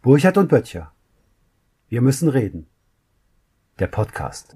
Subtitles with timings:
[0.00, 0.92] Burchard und Böttcher.
[1.88, 2.68] Wir müssen reden.
[3.80, 4.54] Der Podcast.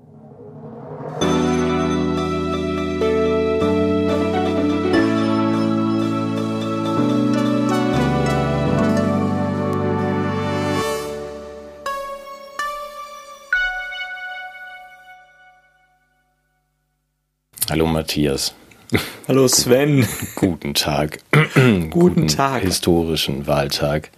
[17.69, 18.55] Hallo Matthias.
[19.27, 20.07] Hallo Sven.
[20.37, 21.19] Guten Tag.
[21.33, 22.63] Guten, Guten Tag.
[22.63, 24.11] Historischen Wahltag.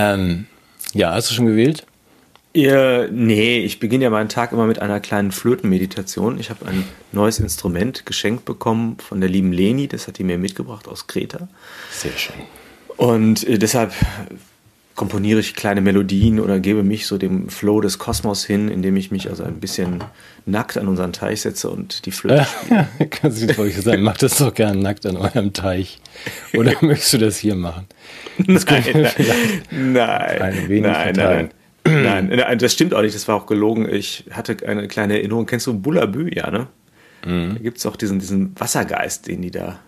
[0.00, 0.46] Ähm,
[0.94, 1.86] ja, hast du schon gewählt?
[2.52, 6.40] Ja, nee, ich beginne ja meinen Tag immer mit einer kleinen Flötenmeditation.
[6.40, 10.36] Ich habe ein neues Instrument geschenkt bekommen von der lieben Leni, das hat die mir
[10.36, 11.48] mitgebracht aus Kreta.
[11.92, 12.34] Sehr schön.
[12.96, 13.92] Und äh, deshalb
[15.00, 19.10] komponiere ich kleine Melodien oder gebe mich so dem Flow des Kosmos hin, indem ich
[19.10, 20.04] mich also ein bisschen
[20.44, 22.86] nackt an unseren Teich setze und die Flöte spiele.
[22.98, 26.00] Ja, kannst du dir sagen, mach das doch gern nackt an eurem Teich.
[26.52, 27.86] Oder möchtest du das hier machen?
[28.46, 31.50] Das nein, nein, nein, nein, nein,
[31.86, 33.88] nein, nein, das stimmt auch nicht, das war auch gelogen.
[33.90, 36.66] Ich hatte eine kleine Erinnerung, kennst du Bullabü, ja, ne?
[37.24, 37.54] Mhm.
[37.54, 39.78] Da gibt es auch diesen, diesen Wassergeist, den die da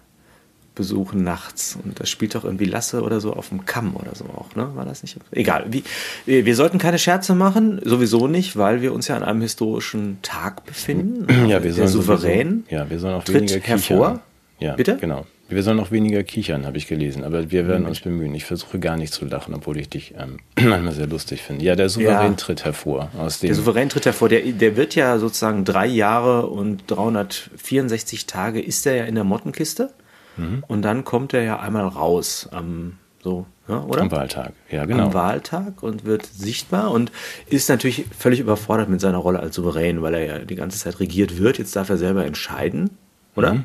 [0.75, 1.79] besuchen nachts.
[1.83, 4.71] Und das spielt doch irgendwie Lasse oder so auf dem Kamm oder so auch, ne?
[4.75, 5.17] War das nicht?
[5.33, 5.67] Egal.
[5.69, 5.85] Wie,
[6.25, 10.65] wir sollten keine Scherze machen, sowieso nicht, weil wir uns ja an einem historischen Tag
[10.65, 11.27] befinden.
[11.49, 12.65] Ja, wir sollen Der Souverän.
[12.65, 13.79] Sowieso, ja, wir sollen auch weniger kichern.
[13.79, 14.21] hervor.
[14.59, 14.97] Ja, Bitte?
[15.01, 15.27] Genau.
[15.49, 17.25] Wir sollen auch weniger kichern, habe ich gelesen.
[17.25, 18.35] Aber wir werden uns bemühen.
[18.35, 21.65] Ich versuche gar nicht zu lachen, obwohl ich dich ähm, manchmal sehr lustig finde.
[21.65, 22.37] Ja, der Souverän ja.
[22.37, 23.11] tritt hervor.
[23.19, 24.29] Aus dem der Souverän tritt hervor.
[24.29, 29.25] Der, der wird ja sozusagen drei Jahre und 364 Tage ist er ja in der
[29.25, 29.91] Mottenkiste.
[30.37, 30.65] Mhm.
[30.67, 34.03] Und dann kommt er ja einmal raus am so, ja, oder?
[34.03, 35.07] Am Wahltag, ja, genau.
[35.07, 37.13] Am Wahltag und wird sichtbar und
[37.47, 40.99] ist natürlich völlig überfordert mit seiner Rolle als Souverän, weil er ja die ganze Zeit
[40.99, 41.59] regiert wird.
[41.59, 42.91] Jetzt darf er selber entscheiden,
[43.37, 43.55] oder?
[43.55, 43.65] Mhm.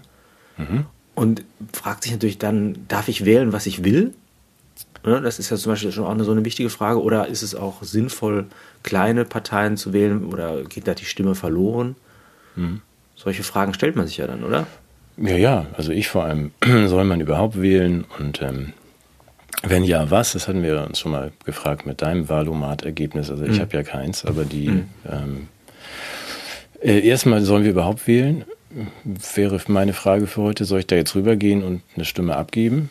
[0.58, 0.86] Mhm.
[1.16, 1.44] Und
[1.74, 4.14] fragt sich natürlich dann, darf ich wählen, was ich will?
[5.02, 7.02] Das ist ja zum Beispiel schon auch eine, so eine wichtige Frage.
[7.02, 8.46] Oder ist es auch sinnvoll,
[8.84, 11.96] kleine Parteien zu wählen oder geht da die Stimme verloren?
[12.56, 12.82] Mhm.
[13.16, 14.68] Solche Fragen stellt man sich ja dann, oder?
[15.18, 16.52] Ja, ja, also ich vor allem,
[16.88, 18.74] soll man überhaupt wählen und ähm,
[19.64, 20.34] wenn ja, was?
[20.34, 23.32] Das hatten wir uns schon mal gefragt mit deinem Wahlomat-Ergebnis.
[23.32, 23.62] Also ich mhm.
[23.62, 24.90] habe ja keins, aber die mhm.
[25.10, 25.48] ähm,
[26.82, 28.46] äh, erstmal sollen wir überhaupt wählen?
[29.04, 32.90] Wäre meine Frage für heute, soll ich da jetzt rübergehen und eine Stimme abgeben?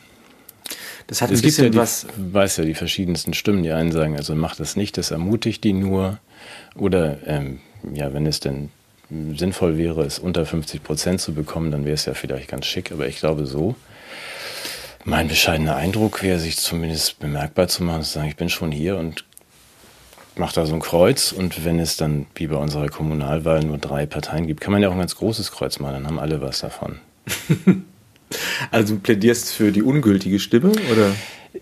[1.07, 2.07] Das hat es ein bisschen ja die, was.
[2.17, 3.63] weiß ja die verschiedensten Stimmen.
[3.63, 6.19] Die einen sagen, also mach das nicht, das ermutigt die nur.
[6.75, 7.61] Oder ähm,
[7.95, 8.71] ja, wenn es denn
[9.11, 12.93] sinnvoll wäre, es unter 50 Prozent zu bekommen, dann wäre es ja vielleicht ganz schick.
[12.93, 13.77] Aber ich glaube so,
[15.05, 18.97] mein bescheidener Eindruck wäre, sich zumindest bemerkbar zu machen, zu sagen, ich bin schon hier
[18.97, 19.25] und
[20.37, 21.33] mache da so ein Kreuz.
[21.33, 24.89] Und wenn es dann, wie bei unserer Kommunalwahl, nur drei Parteien gibt, kann man ja
[24.89, 26.99] auch ein ganz großes Kreuz machen, dann haben alle was davon.
[28.71, 31.15] also du plädierst für die ungültige Stimme, oder?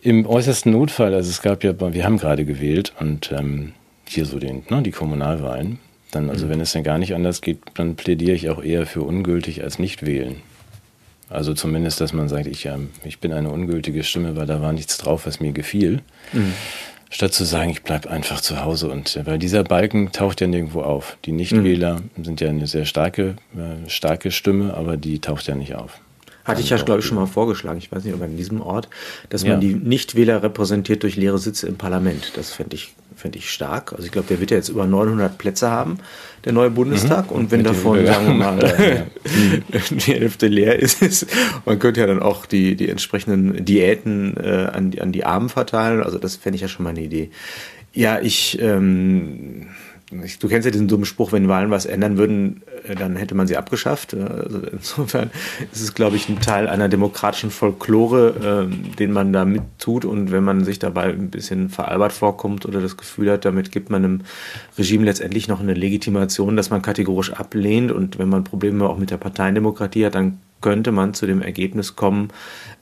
[0.03, 3.75] Im äußersten Notfall, also es gab ja, wir haben gerade gewählt und ähm,
[4.07, 5.79] hier so den, ne, die Kommunalwahlen.
[6.15, 6.51] Dann, also mhm.
[6.51, 9.79] wenn es dann gar nicht anders geht, dann plädiere ich auch eher für ungültig als
[9.79, 10.37] nicht wählen.
[11.31, 14.73] Also zumindest, dass man sagt, ich, ähm, ich bin eine ungültige Stimme, weil da war
[14.73, 16.03] nichts drauf, was mir gefiel.
[16.33, 16.53] Mhm.
[17.11, 18.89] Statt zu sagen, ich bleibe einfach zu Hause.
[18.89, 21.17] Und äh, weil dieser Balken taucht ja nirgendwo auf.
[21.25, 22.25] Die Nichtwähler mhm.
[22.25, 26.01] sind ja eine sehr starke, äh, starke Stimme, aber die taucht ja nicht auf.
[26.45, 28.89] Hatte ich ja, glaube ich, schon mal vorgeschlagen, ich weiß nicht, ob an diesem Ort,
[29.31, 29.59] dass man ja.
[29.59, 32.33] die Nichtwähler repräsentiert durch leere Sitze im Parlament.
[32.37, 33.93] Das fände ich fände ich stark.
[33.93, 35.99] Also ich glaube, der wird ja jetzt über 900 Plätze haben,
[36.45, 37.31] der neue Bundestag.
[37.31, 37.37] Mhm.
[37.37, 39.07] Und wenn davon, sagen wir mal,
[39.91, 41.27] die Hälfte leer ist, ist,
[41.65, 45.49] man könnte ja dann auch die, die entsprechenden Diäten äh, an, die, an die Armen
[45.49, 46.03] verteilen.
[46.03, 47.31] Also das fände ich ja schon mal eine Idee.
[47.93, 48.61] Ja, ich...
[48.61, 49.69] Ähm,
[50.39, 53.47] du kennst ja diesen dummen Spruch, wenn Wahlen was ändern würden, äh, dann hätte man
[53.47, 54.15] sie abgeschafft.
[54.15, 55.31] Also insofern
[55.73, 60.05] ist es, glaube ich, ein Teil einer demokratischen Folklore, äh, den man da mittut.
[60.05, 63.91] Und wenn man sich dabei ein bisschen veralbert vorkommt oder das Gefühl hat, damit gibt
[63.91, 64.21] man einem
[64.79, 67.93] Regime letztendlich noch eine Legitimation, dass man kategorisch ablehnt.
[67.93, 71.95] Und wenn man Probleme auch mit der Parteiendemokratie hat, dann könnte man zu dem Ergebnis
[71.95, 72.29] kommen,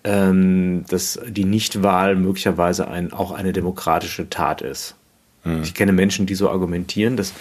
[0.05, 4.95] ähm, dass die Nichtwahl möglicherweise ein, auch eine demokratische Tat ist.
[5.45, 5.63] Mhm.
[5.63, 7.17] Ich kenne Menschen, die so argumentieren.
[7.17, 7.33] Das,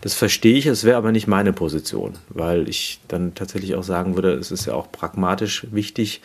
[0.00, 4.14] das verstehe ich, es wäre aber nicht meine Position, weil ich dann tatsächlich auch sagen
[4.14, 6.22] würde, es ist ja auch pragmatisch wichtig.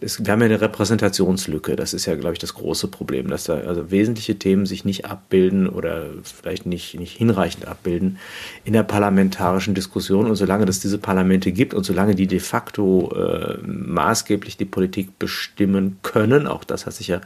[0.00, 1.76] Es, wir haben ja eine Repräsentationslücke.
[1.76, 5.04] Das ist ja, glaube ich, das große Problem, dass da also wesentliche Themen sich nicht
[5.04, 8.18] abbilden oder vielleicht nicht, nicht hinreichend abbilden
[8.64, 10.26] in der parlamentarischen Diskussion.
[10.26, 15.18] Und solange es diese Parlamente gibt und solange die de facto äh, maßgeblich die Politik
[15.18, 17.20] bestimmen können, auch das hat sich ja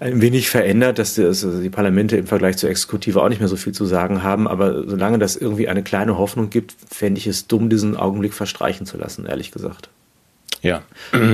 [0.00, 3.48] ein wenig verändert, dass die, also die Parlamente im Vergleich zur Exekutive auch nicht mehr
[3.48, 4.46] so viel zu sagen haben.
[4.46, 8.86] Aber solange das irgendwie eine kleine Hoffnung gibt, fände ich es dumm, diesen Augenblick verstreichen
[8.86, 9.88] zu lassen, ehrlich gesagt.
[10.66, 10.82] Ja.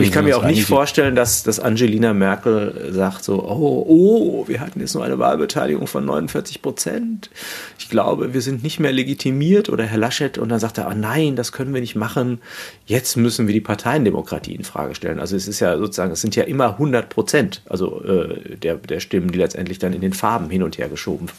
[0.02, 4.60] Ich kann mir auch nicht vorstellen, dass, dass Angelina Merkel sagt so, oh, oh, wir
[4.60, 7.30] hatten jetzt nur eine Wahlbeteiligung von 49 Prozent.
[7.78, 10.94] Ich glaube, wir sind nicht mehr legitimiert oder Herr Laschet und dann sagt er, oh
[10.94, 12.42] nein, das können wir nicht machen.
[12.84, 15.18] Jetzt müssen wir die Parteiendemokratie in Frage stellen.
[15.18, 19.00] Also es ist ja sozusagen, es sind ja immer 100 Prozent, also äh, der, der
[19.00, 21.30] Stimmen, die letztendlich dann in den Farben hin und her geschoben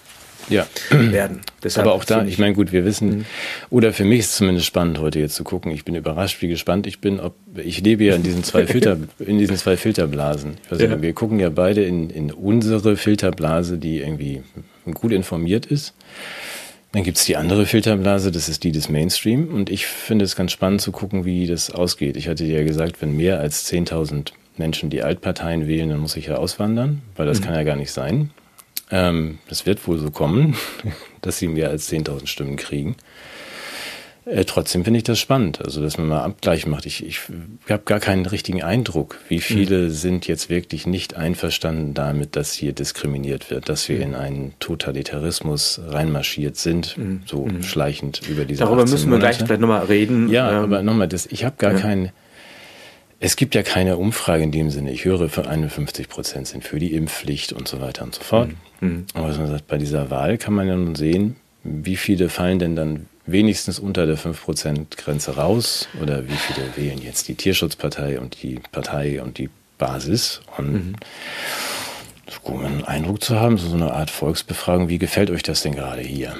[0.49, 0.65] ja.
[0.89, 1.41] werden.
[1.63, 3.25] Deshalb Aber auch da, ich meine, gut, wir wissen, mhm.
[3.69, 5.71] oder für mich ist es zumindest spannend, heute jetzt zu gucken.
[5.71, 8.97] Ich bin überrascht, wie gespannt ich bin, ob ich lebe ja in diesen zwei Filter,
[9.19, 10.57] in diesen zwei Filterblasen.
[10.71, 10.87] Ja.
[10.87, 14.43] Nicht, wir gucken ja beide in, in unsere Filterblase, die irgendwie
[14.93, 15.93] gut informiert ist.
[16.93, 19.47] Dann gibt es die andere Filterblase, das ist die des Mainstream.
[19.47, 22.17] Und ich finde es ganz spannend zu gucken, wie das ausgeht.
[22.17, 26.15] Ich hatte dir ja gesagt, wenn mehr als 10.000 Menschen die Altparteien wählen, dann muss
[26.15, 27.45] ich ja auswandern, weil das mhm.
[27.45, 28.29] kann ja gar nicht sein.
[28.93, 30.55] Ähm, das wird wohl so kommen,
[31.21, 32.95] dass sie mehr als 10.000 Stimmen kriegen.
[34.25, 36.85] Äh, trotzdem finde ich das spannend, also dass man mal Abgleich macht.
[36.85, 37.19] Ich, ich
[37.67, 39.89] habe gar keinen richtigen Eindruck, wie viele mhm.
[39.89, 44.03] sind jetzt wirklich nicht einverstanden damit, dass hier diskriminiert wird, dass wir mhm.
[44.03, 47.23] in einen Totalitarismus reinmarschiert sind, mhm.
[47.25, 47.63] so mhm.
[47.63, 50.29] schleichend über diese Darüber müssen wir gleich vielleicht nochmal reden.
[50.29, 51.79] Ja, ähm, aber nochmal, ich habe gar ja.
[51.79, 52.11] keinen
[53.19, 54.91] es gibt ja keine Umfrage in dem Sinne.
[54.91, 58.49] Ich höre, für 51 Prozent sind für die Impfpflicht und so weiter und so fort.
[58.83, 59.05] Mhm.
[59.13, 62.59] Aber was man sagt, bei dieser Wahl kann man ja nun sehen, wie viele fallen
[62.59, 68.43] denn dann wenigstens unter der 5%-Grenze raus oder wie viele wählen jetzt die Tierschutzpartei und
[68.43, 70.41] die Partei und die Basis.
[70.57, 70.95] Und mhm.
[72.43, 76.01] um einen Eindruck zu haben, so eine Art Volksbefragung, wie gefällt euch das denn gerade
[76.01, 76.35] hier?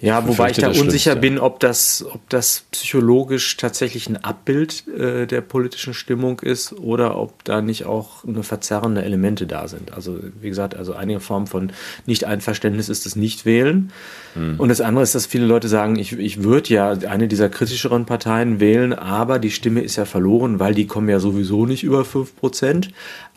[0.00, 5.26] Ja, wobei ich da unsicher bin, ob das, ob das psychologisch tatsächlich ein Abbild äh,
[5.26, 9.92] der politischen Stimmung ist oder ob da nicht auch eine verzerrende Elemente da sind.
[9.92, 11.72] Also wie gesagt, also eine Form von
[12.06, 13.90] Nicht-Einverständnis ist das Nicht-Wählen.
[14.34, 14.60] Hm.
[14.60, 18.06] Und das andere ist, dass viele Leute sagen, ich, ich würde ja eine dieser kritischeren
[18.06, 22.02] Parteien wählen, aber die Stimme ist ja verloren, weil die kommen ja sowieso nicht über
[22.02, 22.90] 5%.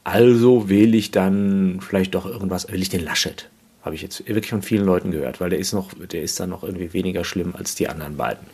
[0.04, 3.50] Also wähle ich dann vielleicht doch irgendwas, wähle ich den Laschet.
[3.83, 6.50] Habe ich jetzt wirklich von vielen Leuten gehört, weil der ist noch, der ist dann
[6.50, 8.45] noch irgendwie weniger schlimm als die anderen beiden.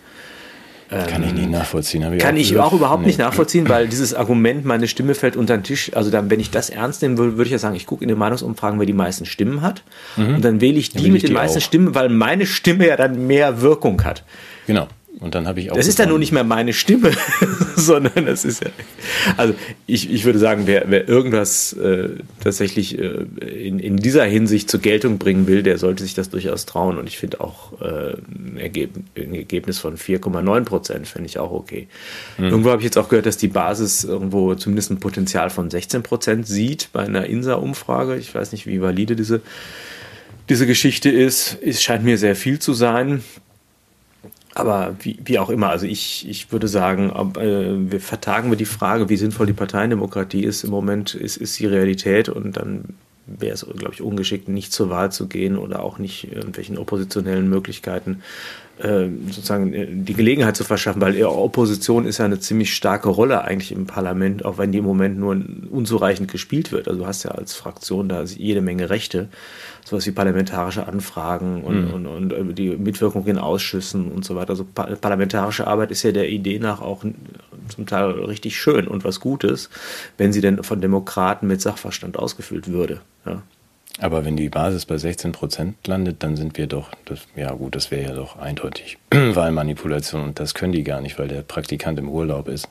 [0.89, 2.13] Kann ich nicht nachvollziehen.
[2.13, 3.07] Ich kann auch ich auch überhaupt nee.
[3.07, 6.49] nicht nachvollziehen, weil dieses Argument, meine Stimme fällt unter den Tisch, also dann, wenn ich
[6.49, 8.93] das ernst nehmen würde, würde ich ja sagen, ich gucke in den Meinungsumfragen, wer die
[8.93, 9.83] meisten Stimmen hat.
[10.15, 10.35] Mhm.
[10.35, 11.61] Und dann wähle ich die mit ich den meisten auch.
[11.61, 14.23] Stimmen, weil meine Stimme ja dann mehr Wirkung hat.
[14.65, 14.87] Genau.
[15.19, 15.75] Und dann habe ich auch.
[15.75, 17.11] Das ist dann nur nicht mehr meine Stimme,
[17.75, 18.69] sondern das ist ja.
[19.35, 19.55] Also
[19.87, 22.09] ich, ich würde sagen, wer, wer irgendwas äh,
[22.43, 26.67] tatsächlich äh, in, in dieser Hinsicht zur Geltung bringen will, der sollte sich das durchaus
[26.67, 26.99] trauen.
[26.99, 31.51] Und ich finde auch äh, ein, Ergebnis, ein Ergebnis von 4,9 Prozent finde ich auch
[31.51, 31.87] okay.
[32.37, 32.45] Mhm.
[32.45, 36.03] Irgendwo habe ich jetzt auch gehört, dass die Basis irgendwo zumindest ein Potenzial von 16
[36.03, 38.17] Prozent sieht bei einer INSA-Umfrage.
[38.17, 39.41] Ich weiß nicht, wie valide diese,
[40.47, 41.57] diese Geschichte ist.
[41.63, 43.23] Es scheint mir sehr viel zu sein.
[44.57, 48.57] Aber wie, wie auch immer, also ich, ich würde sagen, ob, äh, wir vertagen wir
[48.57, 50.63] die Frage, wie sinnvoll die Parteiendemokratie ist.
[50.63, 52.95] Im Moment, ist, ist die Realität und dann
[53.27, 57.47] wäre es, glaube ich, ungeschickt, nicht zur Wahl zu gehen oder auch nicht irgendwelchen oppositionellen
[57.47, 58.23] Möglichkeiten
[58.79, 63.71] sozusagen äh, die Gelegenheit zu verschaffen, weil Opposition ist ja eine ziemlich starke Rolle eigentlich
[63.71, 65.41] im Parlament, auch wenn die im Moment nur
[65.71, 66.87] unzureichend gespielt wird.
[66.87, 69.29] Also du hast ja als Fraktion da jede Menge Rechte,
[69.83, 71.93] sowas wie parlamentarische Anfragen und, mhm.
[71.93, 74.51] und, und äh, die Mitwirkung in Ausschüssen und so weiter.
[74.51, 77.03] Also parlamentarische Arbeit ist ja der Idee nach auch
[77.69, 79.69] zum Teil richtig schön und was Gutes,
[80.17, 83.01] wenn sie denn von Demokraten mit Sachverstand ausgefüllt würde.
[83.25, 83.41] Ja.
[83.99, 87.75] Aber wenn die Basis bei 16 Prozent landet, dann sind wir doch, das, ja gut,
[87.75, 91.97] das wäre ja doch eindeutig Wahlmanipulation und das können die gar nicht, weil der Praktikant
[91.99, 92.67] im Urlaub ist.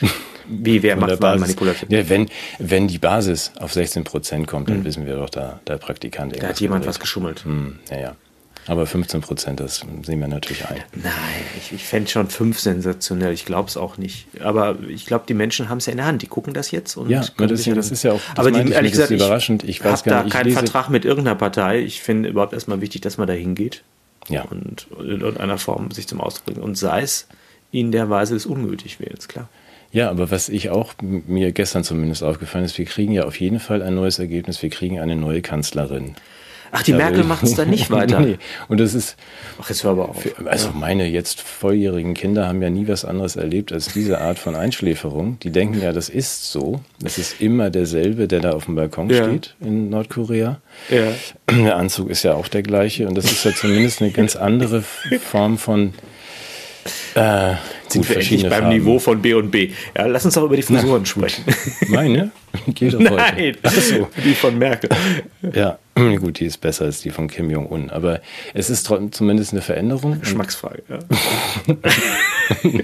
[0.48, 1.90] Wie, wer macht Wahlmanipulation?
[1.90, 4.84] Ja, wenn, wenn die Basis auf 16 Prozent kommt, dann hm.
[4.84, 7.44] wissen wir doch, da der Praktikant Da hat jemand was geschummelt.
[7.44, 8.16] Hm, ja, ja.
[8.66, 10.76] Aber 15 Prozent, das sehen wir natürlich ein.
[10.94, 11.12] Nein,
[11.58, 13.32] ich, ich fände schon fünf sensationell.
[13.32, 14.26] Ich glaube es auch nicht.
[14.40, 16.22] Aber ich glaube, die Menschen haben es ja in der Hand.
[16.22, 17.10] Die gucken das jetzt und.
[17.10, 18.20] Ja, das, ja, das ist ja auch.
[18.36, 19.64] aber die, ehrlich gesagt, überraschend.
[19.64, 21.80] Ich, ich habe da keinen Vertrag mit irgendeiner Partei.
[21.80, 23.82] Ich finde überhaupt erstmal wichtig, dass man da hingeht.
[24.28, 24.42] Ja.
[24.42, 26.58] Und in irgendeiner Form sich zum Ausdruck bringt.
[26.58, 27.26] Und sei es
[27.72, 29.48] in der Weise des Ungültigwählens, klar.
[29.92, 33.58] Ja, aber was ich auch mir gestern zumindest aufgefallen ist, wir kriegen ja auf jeden
[33.58, 34.62] Fall ein neues Ergebnis.
[34.62, 36.14] Wir kriegen eine neue Kanzlerin.
[36.72, 38.20] Ach, die Merkel macht es dann nicht weiter.
[38.20, 38.38] nee.
[38.68, 39.16] Und das ist.
[39.60, 40.22] Ach, jetzt hör aber auf.
[40.22, 40.74] Für, also ja.
[40.74, 45.38] meine jetzt volljährigen Kinder haben ja nie was anderes erlebt als diese Art von Einschläferung.
[45.40, 46.80] Die denken ja, das ist so.
[47.00, 49.24] Das ist immer derselbe, der da auf dem Balkon ja.
[49.24, 50.60] steht in Nordkorea.
[50.88, 51.12] Ja.
[51.50, 53.08] Der Anzug ist ja auch der gleiche.
[53.08, 54.82] Und das ist ja zumindest eine ganz andere
[55.20, 55.94] Form von
[57.14, 57.54] äh,
[57.92, 58.68] sind wir endlich beim Farben.
[58.68, 59.70] Niveau von B und B.
[59.96, 61.44] Ja, lass uns doch über die Frisuren sprechen.
[61.88, 62.30] Meine?
[62.74, 64.08] Geht doch Nein, so.
[64.24, 64.90] die von Merkel.
[65.54, 67.90] Ja, gut, die ist besser als die von Kim Jong-un.
[67.90, 68.20] Aber
[68.54, 70.20] es ist zumindest eine Veränderung.
[70.20, 70.98] Geschmacksfrage, ja.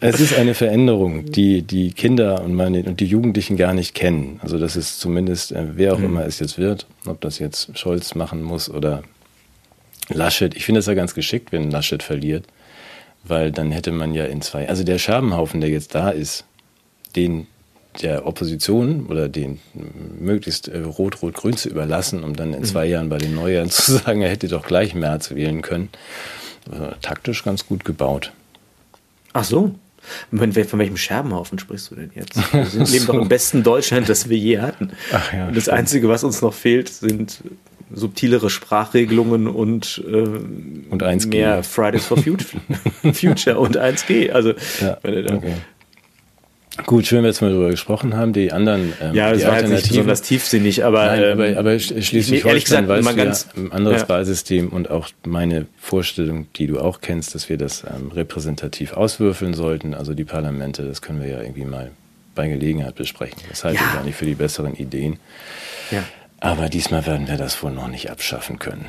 [0.00, 4.38] es ist eine Veränderung, die die Kinder und, meine, und die Jugendlichen gar nicht kennen.
[4.42, 6.06] Also das ist zumindest, äh, wer auch mhm.
[6.06, 9.02] immer es jetzt wird, ob das jetzt Scholz machen muss oder
[10.08, 10.54] Laschet.
[10.54, 12.44] Ich finde es ja ganz geschickt, wenn Laschet verliert,
[13.28, 16.44] weil dann hätte man ja in zwei, also der Scherbenhaufen, der jetzt da ist,
[17.14, 17.46] den
[18.02, 19.58] der Opposition oder den
[20.20, 22.64] möglichst äh, rot-rot-grün zu überlassen, um dann in mhm.
[22.64, 25.88] zwei Jahren bei den Neujahren zu sagen, er hätte doch gleich März wählen können.
[26.70, 28.32] Also, taktisch ganz gut gebaut.
[29.32, 29.74] Ach so.
[30.30, 32.36] Von welchem Scherbenhaufen sprichst du denn jetzt?
[32.52, 33.12] Wir sind, leben so.
[33.12, 34.92] doch im besten Deutschland, das wir je hatten.
[35.12, 35.78] Ach ja, und das stimmt.
[35.78, 37.42] Einzige, was uns noch fehlt, sind
[37.96, 40.16] subtilere Sprachregelungen und, äh,
[40.90, 41.28] und 1G.
[41.28, 42.60] mehr Fridays for Future,
[43.12, 44.30] Future und 1G.
[44.30, 45.54] Also, ja, okay.
[46.84, 48.34] Gut, schön, dass wir darüber gesprochen haben.
[48.34, 51.78] Die anderen ähm, Ja, das war jetzt nicht besonders tiefsinnig, aber, Nein, aber, ähm, aber
[51.78, 54.08] Schleswig-Holstein weiß ja ein anderes ja.
[54.10, 59.54] Wahlsystem und auch meine Vorstellung, die du auch kennst, dass wir das ähm, repräsentativ auswürfeln
[59.54, 61.92] sollten, also die Parlamente, das können wir ja irgendwie mal
[62.34, 63.40] bei Gelegenheit besprechen.
[63.48, 63.86] Das halte ja.
[63.86, 65.18] ich gar nicht für die besseren Ideen.
[65.90, 66.04] Ja.
[66.40, 68.86] Aber diesmal werden wir das wohl noch nicht abschaffen können.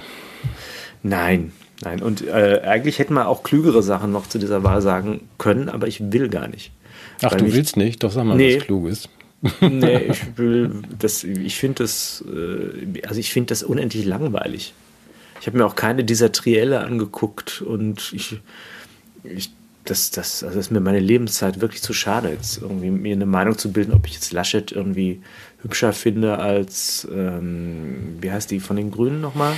[1.04, 2.02] Nein, nein.
[2.02, 5.88] Und äh, eigentlich hätten wir auch klügere Sachen noch zu dieser Wahl sagen können, aber
[5.88, 6.72] ich will gar nicht.
[7.22, 8.04] Ach, du willst nicht?
[8.04, 9.10] Doch sag mal nee, was Kluges.
[9.62, 14.74] nee, ich will das, ich finde das, äh, also ich finde das unendlich langweilig.
[15.40, 18.40] Ich habe mir auch keine dieser Trielle angeguckt und ich,
[19.24, 19.52] ich
[19.90, 23.58] das, das, also ist mir meine Lebenszeit wirklich zu schade, jetzt irgendwie mir eine Meinung
[23.58, 25.22] zu bilden, ob ich jetzt Laschet irgendwie
[25.62, 29.54] hübscher finde als, ähm, wie heißt die von den Grünen nochmal?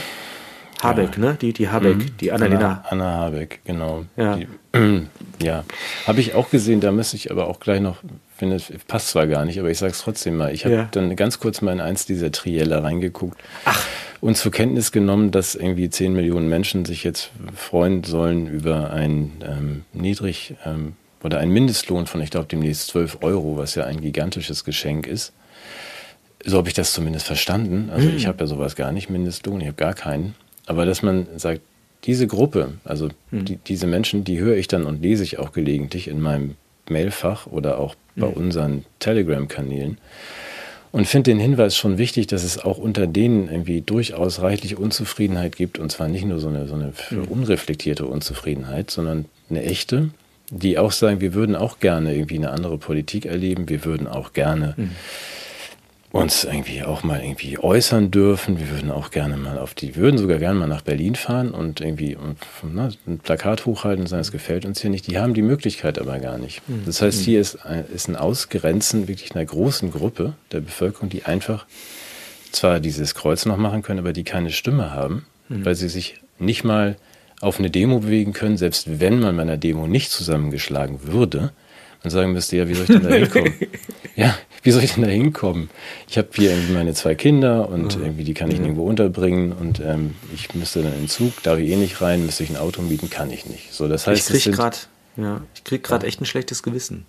[0.81, 1.19] Habeck, ja.
[1.19, 1.37] ne?
[1.41, 2.17] Die, die Habeck, mhm.
[2.21, 2.83] die Annalena.
[2.89, 4.05] Anna, Anna Habeck, genau.
[4.15, 4.47] Ja, die,
[5.41, 5.63] ja.
[6.07, 7.97] habe ich auch gesehen, da müsste ich aber auch gleich noch,
[8.37, 10.53] finde, passt zwar gar nicht, aber ich sage es trotzdem mal.
[10.53, 10.87] Ich habe ja.
[10.91, 13.37] dann ganz kurz mal in eins dieser Trielle reingeguckt.
[13.65, 13.85] Ach.
[14.21, 19.43] Und zur Kenntnis genommen, dass irgendwie 10 Millionen Menschen sich jetzt freuen sollen über ein
[19.45, 24.01] ähm, niedrig ähm, oder einen Mindestlohn von, ich glaube, demnächst 12 Euro, was ja ein
[24.01, 25.33] gigantisches Geschenk ist.
[26.45, 27.89] So habe ich das zumindest verstanden.
[27.91, 28.17] Also hm.
[28.17, 30.35] ich habe ja sowas gar nicht, Mindestlohn, ich habe gar keinen.
[30.65, 31.61] Aber dass man sagt,
[32.05, 33.45] diese Gruppe, also hm.
[33.45, 36.55] die, diese Menschen, die höre ich dann und lese ich auch gelegentlich in meinem
[36.89, 38.33] Mailfach oder auch bei hm.
[38.33, 39.97] unseren Telegram-Kanälen.
[40.91, 45.55] Und finde den Hinweis schon wichtig, dass es auch unter denen irgendwie durchaus reichlich Unzufriedenheit
[45.55, 45.77] gibt.
[45.77, 47.25] Und zwar nicht nur so eine, so eine hm.
[47.25, 50.09] unreflektierte Unzufriedenheit, sondern eine echte,
[50.49, 53.69] die auch sagen, wir würden auch gerne irgendwie eine andere Politik erleben.
[53.69, 54.91] Wir würden auch gerne mhm
[56.11, 58.59] uns irgendwie auch mal irgendwie äußern dürfen.
[58.59, 61.81] Wir würden auch gerne mal auf die, würden sogar gerne mal nach Berlin fahren und
[61.81, 65.05] irgendwie und, ne, ein Plakat hochhalten und sagen, es gefällt uns hier nicht.
[65.07, 66.67] Die haben die Möglichkeit aber gar nicht.
[66.67, 66.83] Mhm.
[66.85, 71.25] Das heißt, hier ist ein, ist ein Ausgrenzen wirklich einer großen Gruppe der Bevölkerung, die
[71.25, 71.67] einfach
[72.51, 75.63] zwar dieses Kreuz noch machen können, aber die keine Stimme haben, mhm.
[75.63, 76.95] weil sie sich nicht mal
[77.39, 81.51] auf eine Demo bewegen können, selbst wenn man bei einer Demo nicht zusammengeschlagen würde,
[82.03, 83.53] und sagen müsste, ja, wie soll ich denn da hinkommen?
[84.15, 85.69] ja, wie soll ich denn da hinkommen?
[86.07, 88.03] Ich habe hier irgendwie meine zwei Kinder und mhm.
[88.03, 88.63] irgendwie die kann ich mhm.
[88.63, 92.25] nirgendwo unterbringen und ähm, ich müsste dann in den Zug, darf ich eh nicht rein,
[92.25, 93.73] müsste ich ein Auto mieten, kann ich nicht.
[93.73, 94.77] So, das heißt, ich krieg gerade,
[95.17, 97.05] ja, ich krieg gerade echt ein schlechtes Gewissen,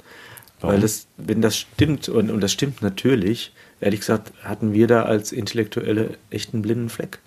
[0.60, 0.74] Warum?
[0.74, 5.04] weil das, wenn das stimmt und, und das stimmt natürlich, ehrlich gesagt, hatten wir da
[5.04, 7.20] als Intellektuelle echt einen blinden Fleck.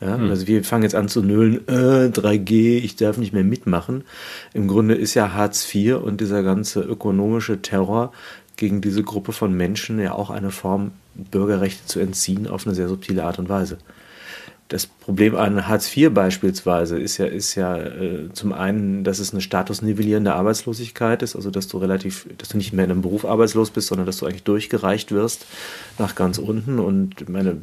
[0.00, 0.30] Ja, hm.
[0.30, 4.04] Also wir fangen jetzt an zu nüllen, äh, 3G, ich darf nicht mehr mitmachen.
[4.54, 8.12] Im Grunde ist ja Hartz IV und dieser ganze ökonomische Terror
[8.56, 12.88] gegen diese Gruppe von Menschen ja auch eine Form, Bürgerrechte zu entziehen auf eine sehr
[12.88, 13.78] subtile Art und Weise.
[14.68, 19.32] Das Problem an Hartz IV beispielsweise ist ja, ist ja äh, zum einen, dass es
[19.32, 23.24] eine statusnivellierende Arbeitslosigkeit ist, also dass du relativ, dass du nicht mehr in einem Beruf
[23.24, 25.46] arbeitslos bist, sondern dass du eigentlich durchgereicht wirst
[25.98, 26.78] nach ganz unten.
[26.78, 27.56] Und meine,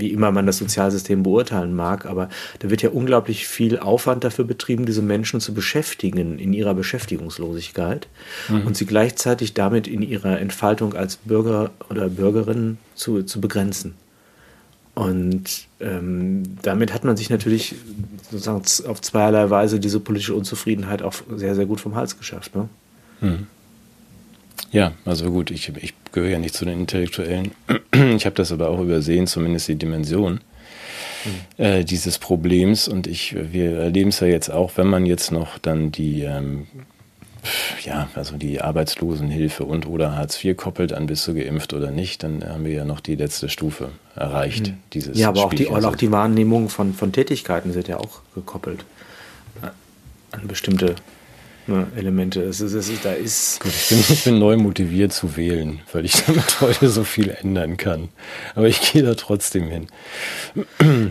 [0.00, 2.28] wie immer man das Sozialsystem beurteilen mag, aber
[2.60, 8.08] da wird ja unglaublich viel Aufwand dafür betrieben, diese Menschen zu beschäftigen in ihrer Beschäftigungslosigkeit
[8.48, 8.66] mhm.
[8.66, 13.94] und sie gleichzeitig damit in ihrer Entfaltung als Bürger oder Bürgerin zu, zu begrenzen.
[14.94, 17.74] Und ähm, damit hat man sich natürlich
[18.30, 22.54] sozusagen auf zweierlei Weise diese politische Unzufriedenheit auch sehr, sehr gut vom Hals geschafft.
[22.54, 22.68] Ne?
[23.20, 23.46] Mhm.
[24.72, 27.52] Ja, also gut, ich, ich gehöre ja nicht zu den Intellektuellen.
[28.16, 30.40] Ich habe das aber auch übersehen, zumindest die Dimension
[31.24, 31.62] mhm.
[31.62, 32.88] äh, dieses Problems.
[32.88, 36.66] Und ich, wir erleben es ja jetzt auch, wenn man jetzt noch dann die, ähm,
[37.84, 42.22] ja, also die Arbeitslosenhilfe und oder Hartz IV koppelt an, bist du geimpft oder nicht,
[42.22, 44.68] dann haben wir ja noch die letzte Stufe erreicht.
[44.68, 44.78] Mhm.
[44.92, 48.84] Dieses ja, aber auch die, auch die Wahrnehmung von, von Tätigkeiten sind ja auch gekoppelt
[50.32, 50.94] an bestimmte
[51.70, 52.42] ne, Elemente.
[52.42, 55.80] Es ist, es ist, da ist Gut, ich, bin, ich bin neu motiviert zu wählen,
[55.92, 58.08] weil ich damit heute so viel ändern kann.
[58.54, 59.86] Aber ich gehe da trotzdem hin.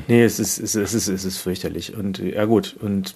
[0.07, 1.95] nee, es ist, es ist, es ist, es ist fürchterlich.
[1.95, 3.15] Und ja gut, und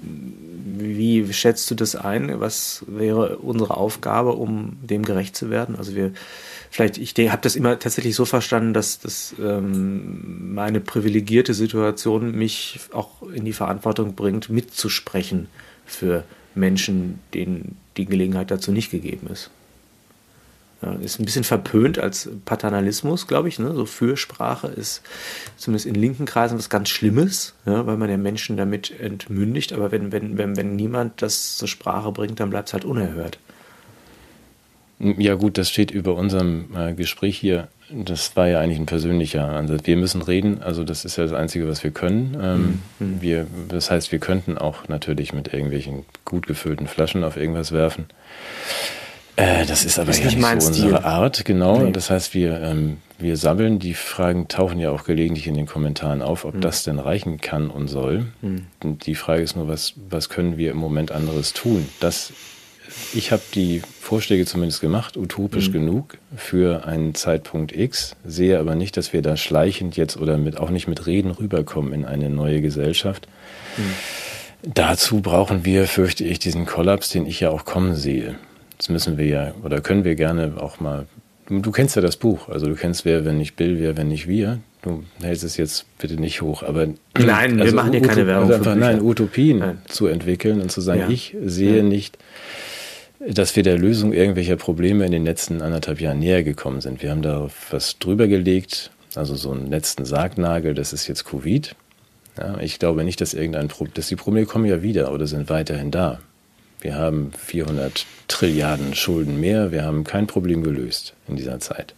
[0.00, 2.40] wie schätzt du das ein?
[2.40, 5.76] Was wäre unsere Aufgabe, um dem gerecht zu werden?
[5.76, 6.12] Also wir,
[6.70, 12.80] vielleicht, ich habe das immer tatsächlich so verstanden, dass, dass ähm, meine privilegierte Situation mich
[12.92, 15.48] auch in die Verantwortung bringt, mitzusprechen
[15.86, 19.50] für Menschen, denen die Gelegenheit dazu nicht gegeben ist.
[21.00, 23.58] Ist ein bisschen verpönt als Paternalismus, glaube ich.
[23.58, 23.72] Ne?
[23.74, 25.02] So Fürsprache ist
[25.56, 29.72] zumindest in linken Kreisen was ganz Schlimmes, ja, weil man ja Menschen damit entmündigt.
[29.72, 33.38] Aber wenn, wenn, wenn, wenn niemand das zur Sprache bringt, dann bleibt es halt unerhört.
[34.98, 37.68] Ja gut, das steht über unserem äh, Gespräch hier.
[37.90, 39.82] Das war ja eigentlich ein persönlicher Ansatz.
[39.84, 42.36] Wir müssen reden, also das ist ja das Einzige, was wir können.
[42.40, 43.20] Ähm, mhm.
[43.20, 48.06] wir, das heißt, wir könnten auch natürlich mit irgendwelchen gut gefüllten Flaschen auf irgendwas werfen.
[49.36, 50.96] Äh, das ist aber ist ja nicht, nicht so unsere Stil.
[50.96, 51.78] Art, genau.
[51.78, 51.92] Nee.
[51.92, 56.22] Das heißt, wir, ähm, wir sammeln, die Fragen tauchen ja auch gelegentlich in den Kommentaren
[56.22, 56.60] auf, ob mhm.
[56.60, 58.26] das denn reichen kann und soll.
[58.42, 58.66] Mhm.
[58.82, 61.88] Die Frage ist nur, was, was können wir im Moment anderes tun?
[62.00, 62.32] Das,
[63.12, 65.72] ich habe die Vorschläge zumindest gemacht, utopisch mhm.
[65.72, 70.58] genug für einen Zeitpunkt X, sehe aber nicht, dass wir da schleichend jetzt oder mit,
[70.58, 73.26] auch nicht mit Reden rüberkommen in eine neue Gesellschaft.
[73.76, 74.72] Mhm.
[74.74, 78.36] Dazu brauchen wir, fürchte ich, diesen Kollaps, den ich ja auch kommen sehe.
[78.78, 81.06] Das müssen wir ja oder können wir gerne auch mal.
[81.48, 84.26] Du, kennst ja das Buch, also du kennst wer, wenn nicht Bill, wer, wenn nicht
[84.26, 84.60] wir.
[84.80, 86.86] Du hältst es jetzt bitte nicht hoch, aber
[87.18, 88.50] nein, also wir machen hier keine Werbung.
[88.50, 89.82] Also einfach, nein, Utopien nein.
[89.86, 91.08] zu entwickeln und zu sagen, ja.
[91.08, 91.82] ich sehe ja.
[91.82, 92.18] nicht,
[93.28, 97.02] dass wir der Lösung irgendwelcher Probleme in den letzten anderthalb Jahren näher gekommen sind.
[97.02, 101.74] Wir haben da was drüber gelegt, also so einen letzten Sargnagel, das ist jetzt Covid.
[102.38, 105.48] Ja, ich glaube nicht, dass irgendein Problem, dass die Probleme kommen ja wieder oder sind
[105.48, 106.20] weiterhin da.
[106.80, 109.72] Wir haben 400 Trilliarden Schulden mehr.
[109.72, 111.94] Wir haben kein Problem gelöst in dieser Zeit.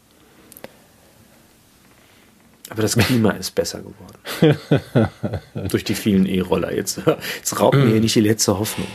[2.69, 5.09] Aber das Klima ist besser geworden.
[5.71, 6.75] Durch die vielen E-Roller.
[6.75, 7.01] Jetzt,
[7.37, 8.89] jetzt raubt mir hier nicht die letzte Hoffnung.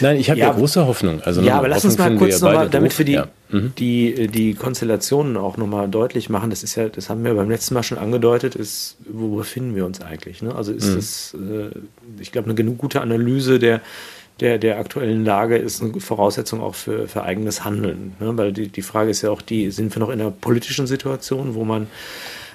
[0.00, 1.20] Nein, ich habe ja, ja, große Hoffnung.
[1.22, 3.28] Also ja, aber lass uns mal kurz ja nochmal, damit wir die, ja.
[3.50, 3.74] mhm.
[3.78, 6.48] die, die Konstellationen auch nochmal deutlich machen.
[6.48, 9.84] Das ist ja, das haben wir beim letzten Mal schon angedeutet, ist, wo befinden wir
[9.84, 10.40] uns eigentlich?
[10.40, 10.54] Ne?
[10.54, 10.96] Also ist mhm.
[10.96, 11.78] das, äh,
[12.20, 13.82] ich glaube, eine genug gute Analyse der
[14.40, 18.14] der, der aktuellen Lage ist eine Voraussetzung auch für, für eigenes Handeln.
[18.20, 18.36] Ne?
[18.36, 21.54] Weil die, die Frage ist ja auch die, sind wir noch in einer politischen Situation,
[21.54, 21.86] wo man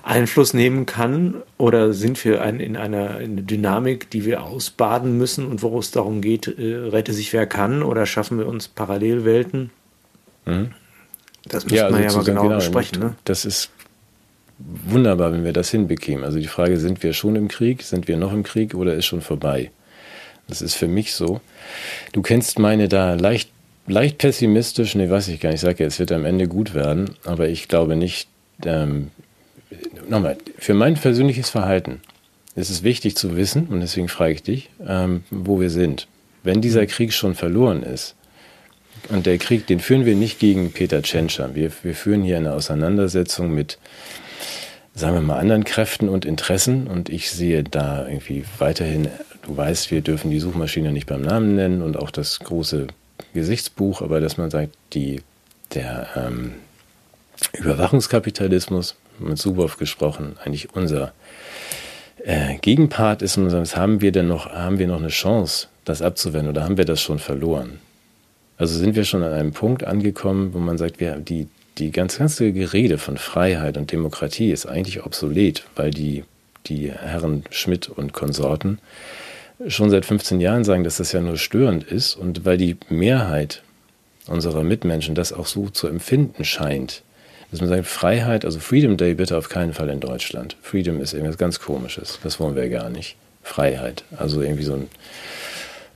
[0.03, 5.45] Einfluss nehmen kann oder sind wir ein, in einer eine Dynamik, die wir ausbaden müssen
[5.45, 9.69] und wo es darum geht, äh, rette sich wer kann oder schaffen wir uns Parallelwelten?
[10.45, 10.71] Mhm.
[11.45, 12.99] Das müssen ja, wir ja mal genau, genau besprechen.
[12.99, 13.15] Ne?
[13.25, 13.69] Das ist
[14.59, 16.23] wunderbar, wenn wir das hinbekämen.
[16.23, 19.05] Also die Frage, sind wir schon im Krieg, sind wir noch im Krieg oder ist
[19.05, 19.71] schon vorbei?
[20.47, 21.41] Das ist für mich so.
[22.11, 23.49] Du kennst meine da leicht,
[23.87, 26.73] leicht pessimistisch, ne, weiß ich gar nicht, ich sage ja, es wird am Ende gut
[26.73, 28.27] werden, aber ich glaube nicht,
[28.65, 29.11] ähm,
[30.09, 32.01] nochmal, für mein persönliches Verhalten
[32.55, 36.07] ist es wichtig zu wissen, und deswegen frage ich dich, ähm, wo wir sind.
[36.43, 38.15] Wenn dieser Krieg schon verloren ist,
[39.09, 42.53] und der Krieg, den führen wir nicht gegen Peter Tschentscher, wir, wir führen hier eine
[42.53, 43.79] Auseinandersetzung mit
[44.93, 46.87] sagen wir mal, anderen Kräften und Interessen.
[46.87, 49.07] Und ich sehe da irgendwie weiterhin
[49.41, 52.87] du weißt, wir dürfen die Suchmaschine nicht beim Namen nennen und auch das große
[53.33, 55.21] Gesichtsbuch, aber dass man sagt, die,
[55.73, 56.53] der ähm,
[57.53, 61.13] Überwachungskapitalismus, mit Subow gesprochen, eigentlich unser
[62.23, 66.01] äh, Gegenpart ist, und sagt, haben wir denn noch, haben wir noch eine Chance, das
[66.01, 67.79] abzuwenden oder haben wir das schon verloren?
[68.57, 72.17] Also sind wir schon an einem Punkt angekommen, wo man sagt, wir, die, die ganz,
[72.17, 76.23] ganze Gerede von Freiheit und Demokratie ist eigentlich obsolet, weil die,
[76.67, 78.79] die Herren Schmidt und Konsorten
[79.67, 83.63] schon seit 15 Jahren sagen, dass das ja nur störend ist und weil die Mehrheit
[84.27, 87.03] unserer Mitmenschen das auch so zu empfinden scheint,
[87.51, 90.55] dass man sagt, Freiheit, also Freedom Day bitte auf keinen Fall in Deutschland.
[90.61, 92.19] Freedom ist irgendwas ganz Komisches.
[92.23, 93.17] Das wollen wir gar nicht.
[93.43, 94.03] Freiheit.
[94.17, 94.87] Also irgendwie so ein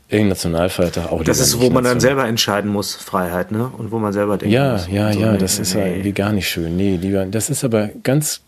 [0.09, 1.23] irgendein Nationalfeiertag auch.
[1.23, 3.71] Das ist, wo man dann selber entscheiden muss, Freiheit, ne?
[3.77, 4.53] Und wo man selber denkt.
[4.53, 4.87] Ja, muss.
[4.89, 6.75] ja, so, ja, das nee, ist ja irgendwie gar nicht schön.
[6.77, 8.41] Nee, lieber, das ist aber ganz,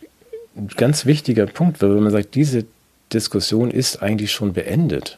[0.76, 2.66] ganz wichtiger Punkt, weil man sagt, diese
[3.14, 5.18] Diskussion ist eigentlich schon beendet,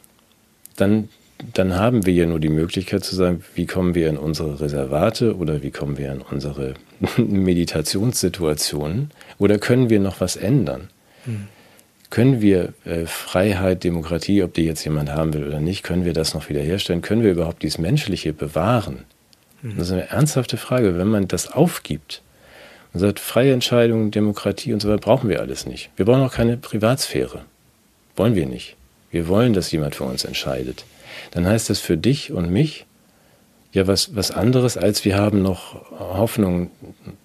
[0.78, 1.10] dann,
[1.54, 5.36] dann haben wir ja nur die Möglichkeit zu sagen, wie kommen wir in unsere Reservate
[5.36, 6.74] oder wie kommen wir in unsere
[7.18, 10.90] Meditationssituationen oder können wir noch was ändern?
[11.26, 11.48] Mhm.
[12.10, 16.14] Können wir äh, Freiheit, Demokratie, ob die jetzt jemand haben will oder nicht, können wir
[16.14, 17.02] das noch wiederherstellen?
[17.02, 19.06] Können wir überhaupt dieses Menschliche bewahren?
[19.62, 19.78] Mhm.
[19.78, 20.98] Das ist eine ernsthafte Frage.
[20.98, 22.22] Wenn man das aufgibt
[22.94, 25.92] und sagt, freie Entscheidung, Demokratie und so weiter, brauchen wir alles nicht.
[25.96, 27.44] Wir brauchen auch keine Privatsphäre.
[28.16, 28.76] Wollen wir nicht.
[29.12, 30.84] Wir wollen, dass jemand für uns entscheidet.
[31.32, 32.86] Dann heißt das für dich und mich
[33.72, 36.72] ja was, was anderes, als wir haben noch Hoffnung,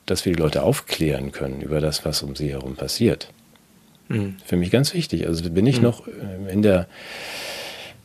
[0.06, 3.28] dass wir die Leute aufklären können über das, was um sie herum passiert.
[4.08, 4.36] Mhm.
[4.44, 5.26] Für mich ganz wichtig.
[5.26, 5.84] Also bin ich mhm.
[5.84, 6.86] noch äh, in der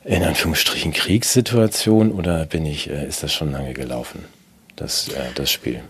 [0.06, 4.24] in Anführungsstrichen Kriegssituation oder bin ich, äh, ist das schon lange gelaufen,
[4.76, 5.82] das, äh, das Spiel?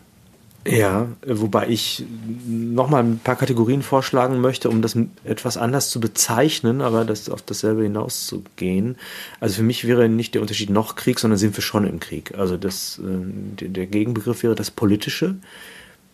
[0.67, 2.05] Ja, wobei ich
[2.45, 7.41] nochmal ein paar Kategorien vorschlagen möchte, um das etwas anders zu bezeichnen, aber das auf
[7.41, 8.97] dasselbe hinauszugehen.
[9.39, 12.37] Also für mich wäre nicht der Unterschied noch Krieg, sondern sind wir schon im Krieg.
[12.37, 15.35] Also das, äh, der Gegenbegriff wäre das Politische.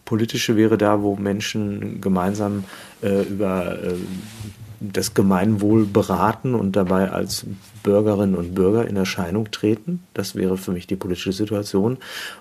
[0.05, 2.65] Politische wäre da, wo Menschen gemeinsam
[3.01, 3.95] äh, über äh,
[4.79, 7.45] das Gemeinwohl beraten und dabei als
[7.83, 10.03] Bürgerinnen und Bürger in Erscheinung treten.
[10.13, 11.97] Das wäre für mich die politische Situation.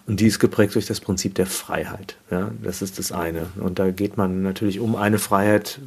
[0.06, 2.16] Und die ist geprägt durch das Prinzip der Freiheit.
[2.30, 3.46] Ja, das ist das eine.
[3.60, 5.80] Und da geht man natürlich um eine Freiheit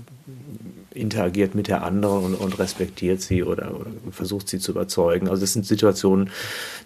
[0.97, 5.29] interagiert mit der anderen und, und respektiert sie oder, oder, versucht sie zu überzeugen.
[5.29, 6.29] Also das sind Situationen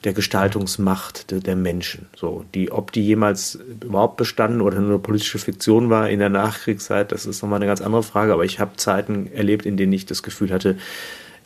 [0.03, 2.07] der Gestaltungsmacht de, der Menschen.
[2.15, 7.11] So, die, ob die jemals überhaupt bestanden oder nur politische Fiktion war in der Nachkriegszeit,
[7.11, 8.33] das ist nochmal eine ganz andere Frage.
[8.33, 10.77] Aber ich habe Zeiten erlebt, in denen ich das Gefühl hatte,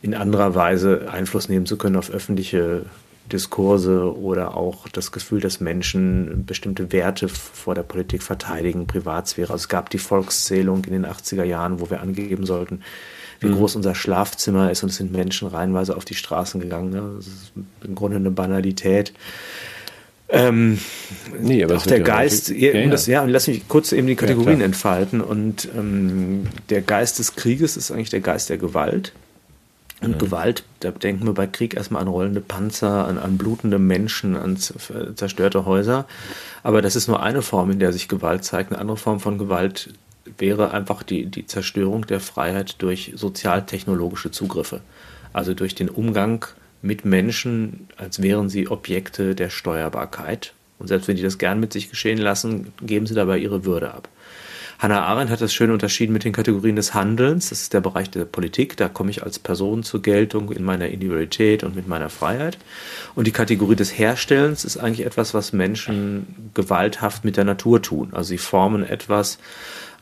[0.02, 2.84] in anderer Weise Einfluss nehmen zu können auf öffentliche
[3.32, 9.52] Diskurse oder auch das Gefühl, dass Menschen bestimmte Werte vor der Politik verteidigen, Privatsphäre.
[9.52, 12.82] Also es gab die Volkszählung in den 80er Jahren, wo wir angeben sollten,
[13.40, 13.56] wie mhm.
[13.56, 16.90] groß unser Schlafzimmer ist und es sind Menschen reihenweise auf die Straßen gegangen.
[16.90, 17.12] Ne?
[17.16, 19.12] Das ist im Grunde eine Banalität.
[20.28, 20.78] Ähm,
[21.40, 22.88] nee, aber auch der Geist, ja, ja.
[22.88, 25.20] Das, ja, und lass mich kurz eben die Kategorien ja, entfalten.
[25.20, 29.12] Und ähm, der Geist des Krieges ist eigentlich der Geist der Gewalt.
[30.02, 30.18] Und mhm.
[30.18, 34.56] Gewalt, da denken wir bei Krieg erstmal an rollende Panzer, an, an blutende Menschen, an
[34.56, 36.06] zerstörte Häuser.
[36.62, 38.72] Aber das ist nur eine Form, in der sich Gewalt zeigt.
[38.72, 39.94] Eine andere Form von Gewalt
[40.38, 44.80] wäre einfach die, die Zerstörung der Freiheit durch sozialtechnologische Zugriffe.
[45.32, 46.44] Also durch den Umgang
[46.82, 50.52] mit Menschen, als wären sie Objekte der Steuerbarkeit.
[50.78, 53.94] Und selbst wenn die das gern mit sich geschehen lassen, geben sie dabei ihre Würde
[53.94, 54.08] ab.
[54.78, 57.48] Hannah Arendt hat das schön unterschieden mit den Kategorien des Handelns.
[57.48, 58.76] Das ist der Bereich der Politik.
[58.76, 62.58] Da komme ich als Person zur Geltung in meiner Individualität und mit meiner Freiheit.
[63.14, 68.10] Und die Kategorie des Herstellens ist eigentlich etwas, was Menschen gewalthaft mit der Natur tun.
[68.12, 69.38] Also sie formen etwas,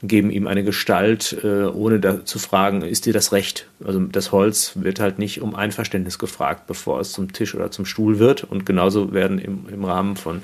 [0.02, 3.68] geben ihm eine Gestalt, äh, ohne da zu fragen, ist dir das recht?
[3.84, 7.86] Also das Holz wird halt nicht um Einverständnis gefragt, bevor es zum Tisch oder zum
[7.86, 8.44] Stuhl wird.
[8.44, 10.42] Und genauso werden im, im Rahmen von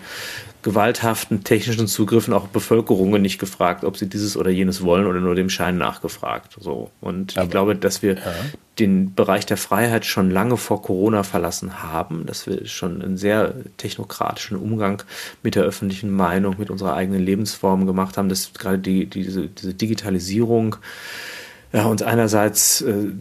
[0.62, 5.34] gewalthaften technischen Zugriffen auch Bevölkerungen nicht gefragt, ob sie dieses oder jenes wollen oder nur
[5.34, 6.56] dem Schein nachgefragt.
[6.60, 6.90] So.
[7.00, 8.22] Und Aber, ich glaube, dass wir ja.
[8.78, 13.54] den Bereich der Freiheit schon lange vor Corona verlassen haben, dass wir schon einen sehr
[13.78, 15.02] technokratischen Umgang
[15.42, 19.74] mit der öffentlichen Meinung, mit unserer eigenen Lebensform gemacht haben, dass gerade die, diese, diese
[19.74, 20.76] Digitalisierung
[21.72, 23.12] ja, uns einerseits äh,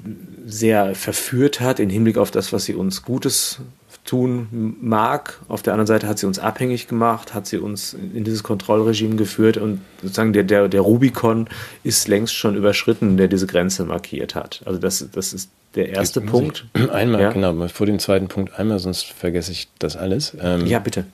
[0.45, 3.61] sehr verführt hat im Hinblick auf das, was sie uns Gutes
[4.09, 5.39] tun mag.
[5.47, 9.15] Auf der anderen Seite hat sie uns abhängig gemacht, hat sie uns in dieses Kontrollregime
[9.17, 11.47] geführt und sozusagen der, der, der Rubikon
[11.83, 14.63] ist längst schon überschritten, der diese Grenze markiert hat.
[14.65, 16.65] Also das, das ist der erste Punkt.
[16.91, 17.31] Einmal, ja?
[17.31, 20.35] genau, vor dem zweiten Punkt einmal, sonst vergesse ich das alles.
[20.41, 21.05] Ähm, ja, bitte.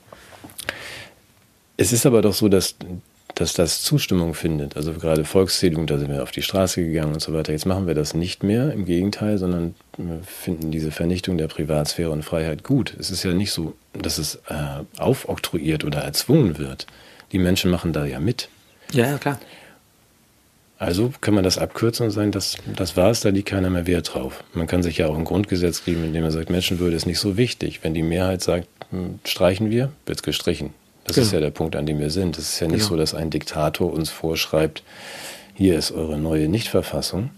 [1.75, 2.75] Es ist aber doch so, dass
[3.35, 4.77] dass das Zustimmung findet.
[4.77, 7.51] Also gerade Volkszählung, da sind wir auf die Straße gegangen und so weiter.
[7.51, 12.09] Jetzt machen wir das nicht mehr, im Gegenteil, sondern wir finden diese Vernichtung der Privatsphäre
[12.09, 12.95] und Freiheit gut.
[12.97, 16.87] Es ist ja nicht so, dass es äh, aufoktroyiert oder erzwungen wird.
[17.31, 18.49] Die Menschen machen da ja mit.
[18.91, 19.39] Ja, ja, klar.
[20.77, 23.87] Also kann man das abkürzen und sagen, das, das war es, da liegt keiner mehr
[23.87, 24.43] Wert drauf.
[24.53, 27.19] Man kann sich ja auch ein Grundgesetz geben, in dem man sagt, Menschenwürde ist nicht
[27.19, 27.79] so wichtig.
[27.83, 30.73] Wenn die Mehrheit sagt, hm, streichen wir, wird es gestrichen.
[31.05, 31.25] Das genau.
[31.27, 32.37] ist ja der Punkt, an dem wir sind.
[32.37, 32.89] Es ist ja nicht genau.
[32.89, 34.83] so, dass ein Diktator uns vorschreibt,
[35.53, 37.29] hier ist eure neue Nichtverfassung,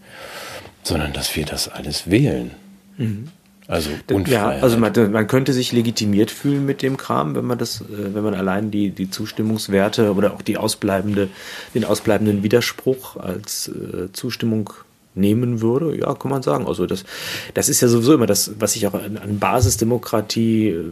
[0.84, 2.52] sondern dass wir das alles wählen.
[2.98, 3.28] Mhm.
[3.68, 3.90] Also
[4.28, 8.14] Ja, also man, man, könnte sich legitimiert fühlen mit dem Kram, wenn man das, äh,
[8.14, 11.28] wenn man allein die, die Zustimmungswerte oder auch die ausbleibende,
[11.76, 14.72] den ausbleibenden Widerspruch als äh, Zustimmung
[15.18, 16.68] nehmen würde, ja, kann man sagen.
[16.68, 17.04] Also das,
[17.54, 20.92] das ist ja sowieso immer das, was ich auch an, Basisdemokratie äh,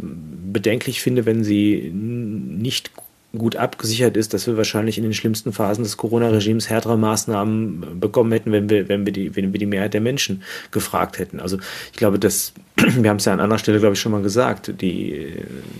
[0.52, 2.92] bedenklich finde, wenn sie nicht
[3.38, 8.32] gut abgesichert ist, dass wir wahrscheinlich in den schlimmsten Phasen des Corona-Regimes härtere Maßnahmen bekommen
[8.32, 11.39] hätten, wenn wir, wenn wir die, wenn wir die Mehrheit der Menschen gefragt hätten.
[11.39, 11.58] Also
[11.91, 14.82] ich glaube, dass, wir haben es ja an anderer Stelle, glaube ich, schon mal gesagt,
[14.82, 15.34] die,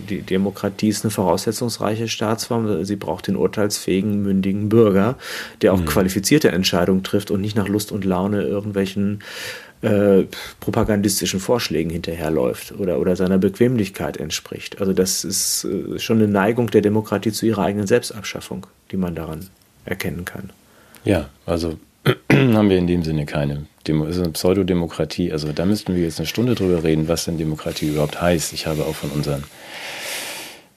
[0.08, 2.84] die Demokratie ist eine voraussetzungsreiche Staatsform.
[2.84, 5.16] Sie braucht den urteilsfähigen, mündigen Bürger,
[5.62, 5.86] der auch mhm.
[5.86, 9.20] qualifizierte Entscheidungen trifft und nicht nach Lust und Laune irgendwelchen
[9.82, 10.24] äh,
[10.60, 14.80] propagandistischen Vorschlägen hinterherläuft oder, oder seiner Bequemlichkeit entspricht.
[14.80, 19.14] Also das ist äh, schon eine Neigung der Demokratie zu ihrer eigenen Selbstabschaffung, die man
[19.14, 19.48] daran
[19.84, 20.50] erkennen kann.
[21.04, 21.78] Ja, also
[22.32, 23.66] haben wir in dem Sinne keine.
[23.86, 25.32] Demo ist eine Pseudodemokratie.
[25.32, 28.52] Also da müssten wir jetzt eine Stunde drüber reden, was denn Demokratie überhaupt heißt.
[28.52, 29.44] Ich habe auch von unseren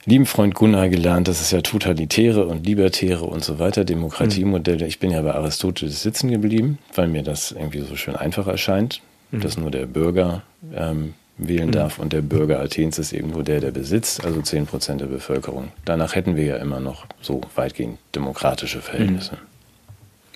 [0.06, 4.86] lieben Freund Gunnar gelernt, dass es ja totalitäre und libertäre und so weiter Demokratiemodelle.
[4.88, 9.02] Ich bin ja bei Aristoteles sitzen geblieben, weil mir das irgendwie so schön einfach erscheint,
[9.32, 9.42] mhm.
[9.42, 11.74] dass nur der Bürger ähm, wählen mhm.
[11.74, 15.70] darf und der Bürger Athens ist irgendwo der, der besitzt, also 10 Prozent der Bevölkerung.
[15.86, 19.36] Danach hätten wir ja immer noch so weitgehend demokratische Verhältnisse.
[19.36, 19.50] Mhm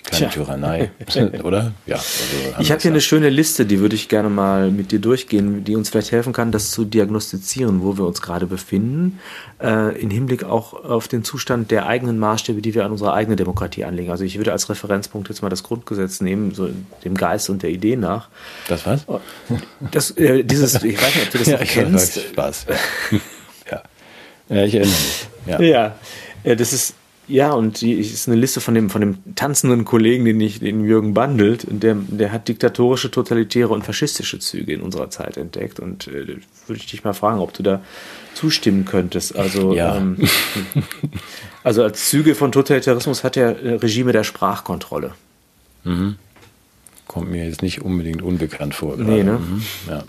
[0.04, 0.44] keine Tja.
[0.44, 0.90] Tyrannei,
[1.44, 1.72] oder?
[1.86, 1.96] Ja.
[1.96, 5.64] Also ich habe hier eine schöne Liste, die würde ich gerne mal mit dir durchgehen,
[5.64, 9.18] die uns vielleicht helfen kann, das zu diagnostizieren, wo wir uns gerade befinden,
[9.62, 13.36] äh, im Hinblick auch auf den Zustand der eigenen Maßstäbe, die wir an unsere eigene
[13.36, 14.10] Demokratie anlegen.
[14.10, 16.68] Also ich würde als Referenzpunkt jetzt mal das Grundgesetz nehmen, so
[17.04, 18.28] dem Geist und der Idee nach.
[18.68, 19.06] Das was?
[19.90, 22.20] Das, äh, dieses, ich weiß nicht, ob du das ja, erkennst.
[22.20, 22.66] Spaß.
[23.70, 23.82] Ja.
[24.50, 24.64] ja.
[24.64, 25.26] ich erinnere mich.
[25.46, 25.60] Ja.
[25.62, 25.94] ja,
[26.42, 26.94] äh, das ist
[27.26, 30.84] ja, und die ist eine Liste von dem, von dem tanzenden Kollegen, den ich, den
[30.84, 35.80] Jürgen Bandelt, und der, der hat diktatorische, totalitäre und faschistische Züge in unserer Zeit entdeckt.
[35.80, 36.40] Und äh, würde
[36.76, 37.80] ich dich mal fragen, ob du da
[38.34, 39.36] zustimmen könntest.
[39.36, 39.96] Also, ja.
[39.96, 40.18] ähm,
[41.64, 45.12] also als Züge von Totalitarismus hat er äh, Regime der Sprachkontrolle.
[45.84, 46.16] Mhm.
[47.06, 48.96] Kommt mir jetzt nicht unbedingt unbekannt vor.
[48.96, 49.10] Gerade.
[49.10, 49.38] Nee, ne?
[49.38, 49.62] Mhm.
[49.88, 50.04] Ja.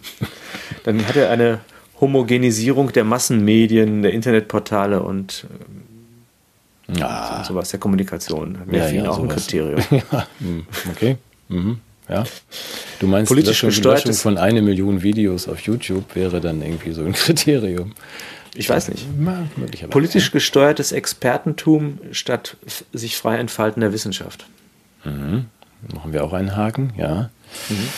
[0.84, 1.60] Dann hat er eine
[2.02, 5.85] Homogenisierung der Massenmedien, der Internetportale und ähm,
[6.88, 7.38] ja.
[7.38, 8.60] Und sowas der Kommunikation.
[8.66, 9.32] Wäre ja, ja, auch sowas.
[9.32, 9.82] ein Kriterium.
[10.12, 10.28] ja.
[10.40, 11.18] Hm, okay.
[11.50, 11.80] Mhm.
[12.08, 12.24] Ja.
[13.00, 17.04] Du meinst, Politisch Löschung, Löschung von eine Million Videos auf YouTube wäre dann irgendwie so
[17.04, 17.94] ein Kriterium.
[18.54, 19.06] Ich weiß nicht.
[19.90, 22.58] Politisch gesteuertes Expertentum statt
[22.94, 24.46] sich frei entfaltender Wissenschaft.
[25.04, 25.46] Mhm.
[25.94, 27.30] Machen wir auch einen Haken, ja.
[27.70, 27.90] Mhm.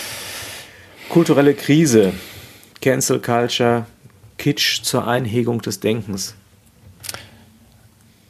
[1.10, 2.14] Kulturelle Krise,
[2.82, 3.86] Cancel Culture,
[4.38, 6.36] Kitsch zur Einhegung des Denkens.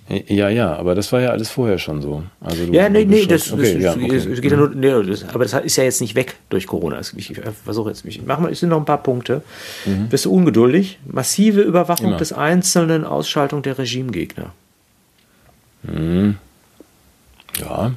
[0.10, 2.24] Ja, ja, aber das war ja alles vorher schon so.
[2.40, 4.40] Also du, ja, nee, nee, das, okay, das, ja, okay.
[4.40, 7.02] geht ja nur, nee, das, aber das ist ja jetzt nicht weg durch Corona.
[7.18, 7.34] Ich
[7.66, 8.22] versuche jetzt mich.
[8.26, 9.42] Mach mal, es sind noch ein paar Punkte.
[9.86, 10.08] Mhm.
[10.08, 11.00] Bist du ungeduldig?
[11.06, 12.18] Massive Überwachung Immer.
[12.18, 14.54] des Einzelnen, Ausschaltung der Regimegegner.
[15.84, 16.38] Mhm.
[17.60, 17.92] Ja.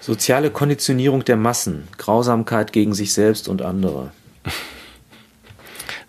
[0.00, 4.12] Soziale Konditionierung der Massen, Grausamkeit gegen sich selbst und andere.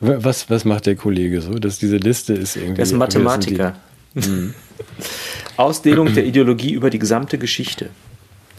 [0.02, 1.56] Was, was macht der Kollege so?
[1.56, 2.76] Dass diese Liste ist irgendwie.
[2.76, 3.76] Der ist Mathematiker.
[4.14, 4.54] Mhm.
[5.58, 7.90] Ausdehnung der Ideologie über die gesamte Geschichte.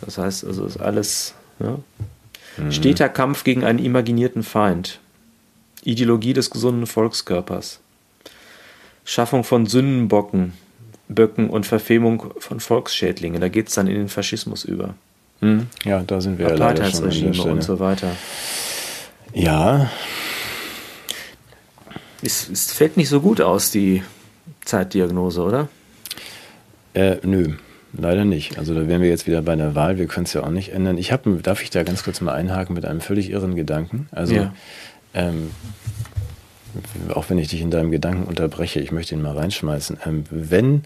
[0.01, 1.79] Das heißt, also ist alles ja,
[2.57, 2.73] mhm.
[2.73, 5.01] steter Kampf gegen einen imaginierten Feind.
[5.83, 7.81] Ideologie des gesunden Volkskörpers.
[9.05, 10.53] Schaffung von Sündenbocken,
[11.09, 13.41] Böcken und Verfemung von Volksschädlingen.
[13.41, 14.95] Da geht es dann in den Faschismus über.
[15.41, 15.67] Mhm.
[15.85, 18.15] Ja, da sind wir ja leider schon an und so weiter.
[19.33, 19.91] Ja.
[22.23, 24.03] Es, es fällt nicht so gut aus, die
[24.65, 25.69] Zeitdiagnose, oder?
[26.95, 27.55] Äh, nö,
[27.93, 28.59] leider nicht.
[28.59, 29.99] Also da wären wir jetzt wieder bei der Wahl.
[29.99, 30.99] Wir können es ja auch nicht ändern.
[30.99, 34.09] Ich habe, darf ich da ganz kurz mal einhaken mit einem völlig irren Gedanken?
[34.13, 34.55] Also, ja.
[35.15, 35.51] ähm,
[37.15, 39.99] auch wenn ich dich in deinem Gedanken unterbreche, ich möchte ihn mal reinschmeißen.
[40.07, 40.83] Ähm, wenn,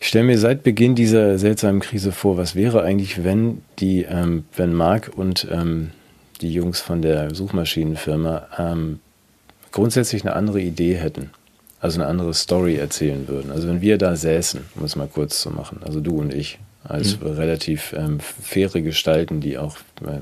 [0.00, 4.44] ich stelle mir seit Beginn dieser seltsamen Krise vor, was wäre eigentlich, wenn die, ähm,
[4.56, 5.90] wenn Marc und ähm,
[6.40, 9.00] die Jungs von der Suchmaschinenfirma ähm,
[9.72, 11.30] grundsätzlich eine andere Idee hätten?
[11.84, 13.50] Also eine andere Story erzählen würden.
[13.50, 16.58] Also wenn wir da säßen, um es mal kurz zu machen, also du und ich,
[16.82, 17.26] als mhm.
[17.26, 20.20] relativ ähm, faire Gestalten, die auch äh,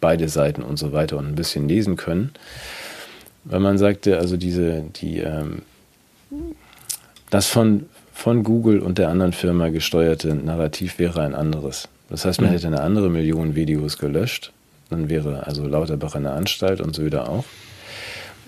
[0.00, 2.30] beide Seiten und so weiter und ein bisschen lesen können,
[3.42, 5.62] weil man sagte, also diese, die, ähm,
[7.30, 11.88] das von, von Google und der anderen Firma gesteuerte Narrativ wäre ein anderes.
[12.10, 12.54] Das heißt, man mhm.
[12.54, 14.52] hätte eine andere Million Videos gelöscht,
[14.90, 17.44] dann wäre also Lauterbach in der Anstalt und so wieder auch.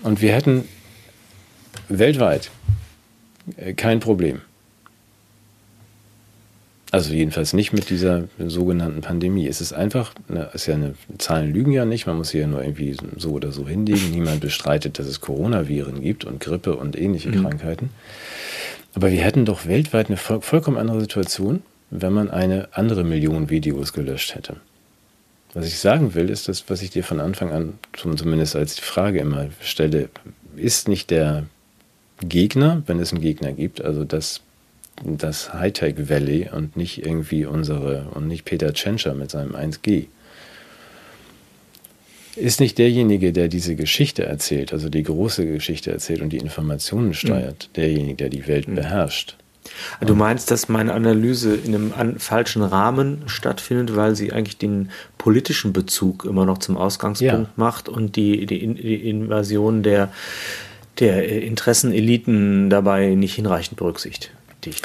[0.03, 0.63] Und wir hätten
[1.89, 2.51] weltweit
[3.57, 4.41] äh, kein Problem.
[6.91, 9.47] Also jedenfalls nicht mit dieser sogenannten Pandemie.
[9.47, 12.63] Es ist einfach, ne, ist ja eine, Zahlen lügen ja nicht, man muss hier nur
[12.63, 14.09] irgendwie so oder so hinlegen.
[14.11, 17.43] Niemand bestreitet, dass es Coronaviren gibt und Grippe und ähnliche mhm.
[17.43, 17.91] Krankheiten.
[18.95, 23.51] Aber wir hätten doch weltweit eine voll, vollkommen andere Situation, wenn man eine andere Million
[23.51, 24.55] Videos gelöscht hätte.
[25.53, 28.81] Was ich sagen will, ist das, was ich dir von Anfang an zumindest als die
[28.81, 30.09] Frage immer stelle,
[30.55, 31.45] ist nicht der
[32.21, 34.41] Gegner, wenn es einen Gegner gibt, also das,
[35.03, 40.07] das Hightech Valley und nicht irgendwie unsere und nicht Peter Tschentscher mit seinem 1G.
[42.35, 47.13] Ist nicht derjenige, der diese Geschichte erzählt, also die große Geschichte erzählt und die Informationen
[47.13, 47.73] steuert, mhm.
[47.75, 48.75] derjenige, der die Welt mhm.
[48.75, 49.35] beherrscht.
[50.01, 55.73] Du meinst, dass meine Analyse in einem falschen Rahmen stattfindet, weil sie eigentlich den politischen
[55.73, 57.53] Bezug immer noch zum Ausgangspunkt ja.
[57.55, 60.11] macht und die, die, die Invasion der
[60.99, 64.31] der äh, Interesseneliten dabei nicht hinreichend berücksichtigt.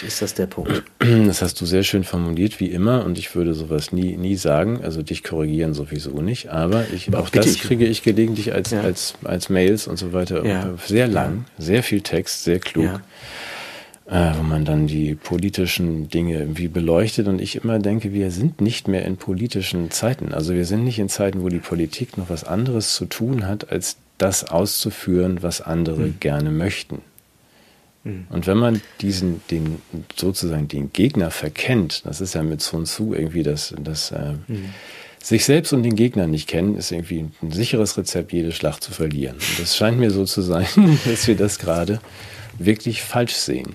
[0.06, 0.82] Ist das der Punkt?
[1.26, 4.80] Das hast du sehr schön formuliert, wie immer, und ich würde sowas nie, nie sagen.
[4.82, 7.60] Also dich korrigieren sowieso nicht, aber ich, aber auch das ich.
[7.60, 8.80] kriege ich gelegentlich als, ja.
[8.82, 10.44] als, als Mails und so weiter.
[10.46, 10.74] Ja.
[10.86, 12.84] Sehr lang, sehr viel Text, sehr klug.
[12.84, 13.00] Ja
[14.06, 18.60] äh, wo man dann die politischen Dinge irgendwie beleuchtet und ich immer denke, wir sind
[18.60, 20.34] nicht mehr in politischen Zeiten.
[20.34, 23.70] Also wir sind nicht in Zeiten, wo die Politik noch was anderes zu tun hat,
[23.70, 26.20] als das auszuführen, was andere mhm.
[26.20, 27.02] gerne möchten.
[28.04, 28.26] Mhm.
[28.30, 29.80] Und wenn man diesen, den,
[30.14, 34.70] sozusagen den Gegner verkennt, das ist ja mit Sun Tzu irgendwie das, das äh, mhm.
[35.20, 38.92] sich selbst und den Gegner nicht kennen, ist irgendwie ein sicheres Rezept, jede Schlacht zu
[38.92, 39.36] verlieren.
[39.36, 40.66] Und das scheint mir so zu sein,
[41.04, 42.00] dass wir das gerade
[42.58, 43.74] wirklich falsch sehen.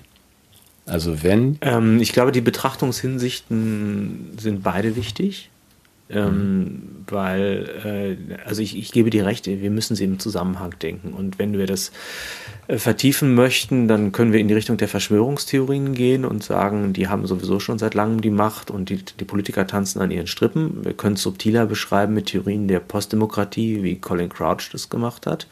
[0.86, 1.58] Also wenn.
[1.60, 5.50] Ähm, ich glaube, die Betrachtungshinsichten sind beide wichtig.
[6.10, 11.12] Ähm, weil, äh, also ich, ich gebe dir recht, wir müssen sie im Zusammenhang denken.
[11.12, 11.92] Und wenn wir das
[12.76, 17.26] vertiefen möchten, dann können wir in die Richtung der Verschwörungstheorien gehen und sagen, die haben
[17.26, 20.84] sowieso schon seit langem die Macht und die, die Politiker tanzen an ihren Strippen.
[20.84, 25.48] Wir können es subtiler beschreiben mit Theorien der Postdemokratie, wie Colin Crouch das gemacht hat.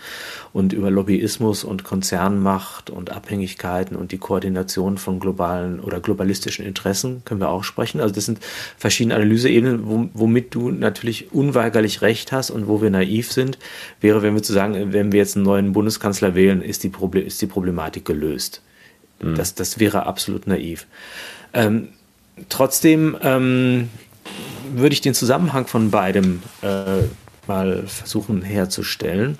[0.52, 7.22] Und über Lobbyismus und Konzernmacht und Abhängigkeiten und die Koordination von globalen oder globalistischen Interessen
[7.24, 8.00] können wir auch sprechen.
[8.00, 8.38] Also das sind
[8.76, 13.58] verschiedene Analyseebenen, womit du natürlich unweigerlich recht hast und wo wir naiv sind,
[14.00, 17.22] wäre, wenn wir zu sagen, wenn wir jetzt einen neuen Bundeskanzler wählen, ist die, Proble
[17.22, 18.60] ist die Problematik gelöst.
[19.20, 19.34] Mhm.
[19.34, 20.86] Das, das wäre absolut naiv.
[21.54, 21.88] Ähm,
[22.50, 23.88] trotzdem ähm,
[24.74, 27.04] würde ich den Zusammenhang von beidem äh,
[27.46, 29.38] mal versuchen herzustellen.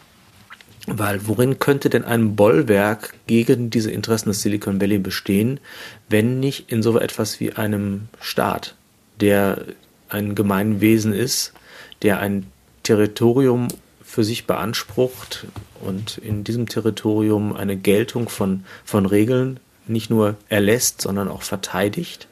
[0.86, 5.60] Weil worin könnte denn ein Bollwerk gegen diese Interessen des Silicon Valley bestehen,
[6.08, 8.74] wenn nicht in so etwas wie einem Staat,
[9.20, 9.66] der
[10.08, 11.52] ein Gemeinwesen ist,
[12.00, 12.46] der ein
[12.84, 13.68] Territorium
[14.08, 15.46] für sich beansprucht
[15.82, 22.26] und in diesem Territorium eine Geltung von, von Regeln nicht nur erlässt, sondern auch verteidigt.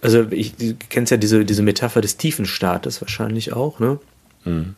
[0.00, 0.54] Also ich,
[0.88, 3.98] kennst ja diese, diese Metapher des Tiefenstaates wahrscheinlich auch, ne?
[4.44, 4.74] Mhm.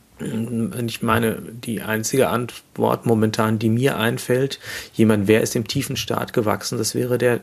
[0.86, 4.58] Ich meine, die einzige Antwort momentan, die mir einfällt,
[4.94, 7.40] jemand, wer ist dem tiefen Staat gewachsen, das wäre der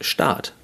[0.00, 0.54] Staat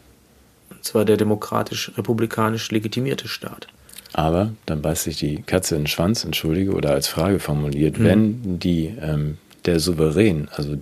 [0.81, 3.69] zwar der demokratisch-republikanisch legitimierte Staat.
[4.13, 8.05] Aber dann beißt sich die Katze in den Schwanz, entschuldige, oder als Frage formuliert, mhm.
[8.05, 10.77] wenn die, ähm, der Souverän, also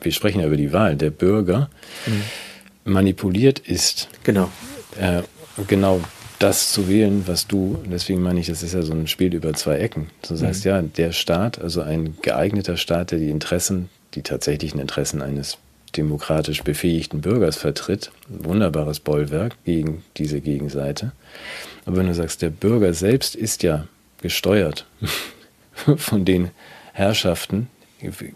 [0.00, 1.68] wir sprechen ja über die Wahl, der Bürger
[2.06, 2.92] mhm.
[2.92, 4.50] manipuliert ist, genau.
[4.98, 5.22] Äh,
[5.66, 6.00] genau
[6.38, 9.52] das zu wählen, was du, deswegen meine ich, das ist ja so ein Spiel über
[9.54, 10.08] zwei Ecken.
[10.28, 10.70] Du sagst mhm.
[10.70, 15.58] ja, der Staat, also ein geeigneter Staat, der die Interessen, die tatsächlichen Interessen eines
[15.96, 18.10] demokratisch befähigten Bürgers vertritt.
[18.28, 21.12] Ein wunderbares Bollwerk gegen diese Gegenseite.
[21.86, 23.86] Aber wenn du sagst, der Bürger selbst ist ja
[24.22, 24.86] gesteuert
[25.96, 26.50] von den
[26.92, 27.68] Herrschaften,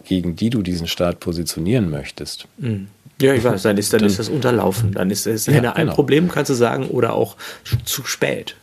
[0.04, 2.46] gegen die du diesen Staat positionieren möchtest.
[2.58, 2.88] Mhm.
[3.20, 4.92] Ja, ich weiß, dann ist, dann, dann ist das unterlaufen.
[4.92, 5.94] Dann ist es ja, ein genau.
[5.94, 7.36] Problem, kannst du sagen, oder auch
[7.84, 8.54] zu spät.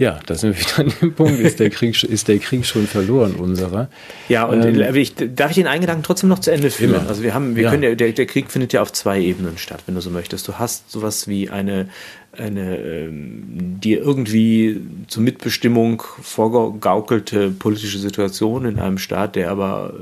[0.00, 2.86] Ja, da sind wir wieder an dem Punkt, ist der Krieg, ist der Krieg schon
[2.86, 3.90] verloren, unserer.
[4.30, 6.94] Ja, und ähm, ich, darf ich den einen Gedanken trotzdem noch zu Ende führen?
[6.94, 7.06] Immer.
[7.06, 7.70] Also wir haben, wir ja.
[7.70, 10.48] können ja, der, der Krieg findet ja auf zwei Ebenen statt, wenn du so möchtest.
[10.48, 11.90] Du hast sowas wie eine,
[12.32, 19.92] eine ähm, dir irgendwie zur Mitbestimmung vorgegaukelte politische Situation in einem Staat, der aber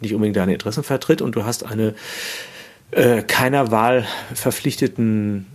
[0.00, 1.94] nicht unbedingt deine Interessen vertritt und du hast eine
[2.92, 5.46] äh, keiner Wahl verpflichteten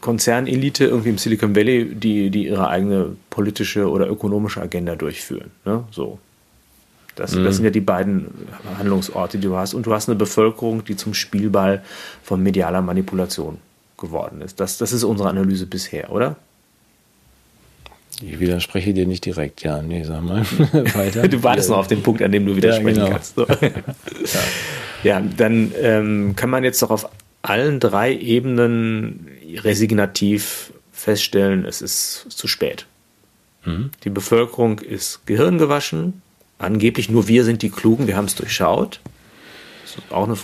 [0.00, 5.50] Konzernelite irgendwie im Silicon Valley, die, die ihre eigene politische oder ökonomische Agenda durchführen.
[5.64, 5.84] Ne?
[5.90, 6.18] So.
[7.16, 7.44] Das, mhm.
[7.44, 8.26] das sind ja die beiden
[8.78, 9.74] Handlungsorte, die du hast.
[9.74, 11.82] Und du hast eine Bevölkerung, die zum Spielball
[12.22, 13.58] von medialer Manipulation
[13.98, 14.58] geworden ist.
[14.60, 16.36] Das, das ist unsere Analyse bisher, oder?
[18.22, 19.82] Ich widerspreche dir nicht direkt, ja.
[19.82, 20.42] Nee, sag mal
[20.94, 21.26] weiter.
[21.28, 23.16] du wartest noch auf den Punkt, an dem du widersprechen ja, genau.
[23.16, 23.34] kannst.
[23.34, 23.46] So.
[25.04, 25.20] ja.
[25.20, 25.22] ja.
[25.36, 27.08] dann ähm, kann man jetzt doch auf
[27.42, 32.86] allen drei Ebenen resignativ feststellen, es ist zu spät.
[33.64, 33.90] Mhm.
[34.04, 36.22] Die Bevölkerung ist gehirngewaschen.
[36.58, 39.00] Angeblich nur wir sind die Klugen, wir haben es durchschaut.
[39.82, 40.36] Das ist auch eine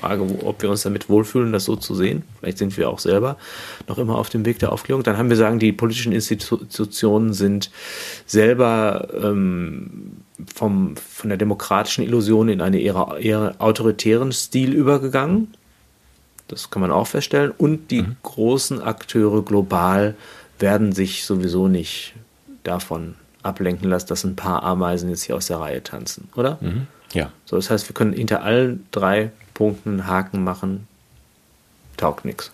[0.00, 2.22] Frage, ob wir uns damit wohlfühlen, das so zu sehen.
[2.38, 3.38] Vielleicht sind wir auch selber
[3.88, 5.02] noch immer auf dem Weg der Aufklärung.
[5.02, 7.70] Dann haben wir sagen, die politischen Institutionen sind
[8.26, 10.18] selber ähm,
[10.54, 15.54] vom, von der demokratischen Illusion in einen eher, eher autoritären Stil übergegangen.
[16.48, 17.52] Das kann man auch feststellen.
[17.56, 18.16] Und die mhm.
[18.22, 20.14] großen Akteure global
[20.58, 22.14] werden sich sowieso nicht
[22.62, 26.58] davon ablenken lassen, dass ein paar Ameisen jetzt hier aus der Reihe tanzen, oder?
[26.60, 26.86] Mhm.
[27.12, 27.30] Ja.
[27.44, 30.88] So, das heißt, wir können hinter allen drei Punkten einen Haken machen.
[31.96, 32.50] Taugt nichts.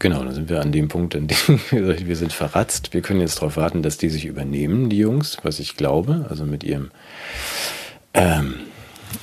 [0.00, 2.94] Genau, dann sind wir an dem Punkt, an dem wir sind verratzt.
[2.94, 6.44] Wir können jetzt darauf warten, dass die sich übernehmen, die Jungs, was ich glaube, also
[6.44, 6.90] mit ihrem
[8.14, 8.54] ähm,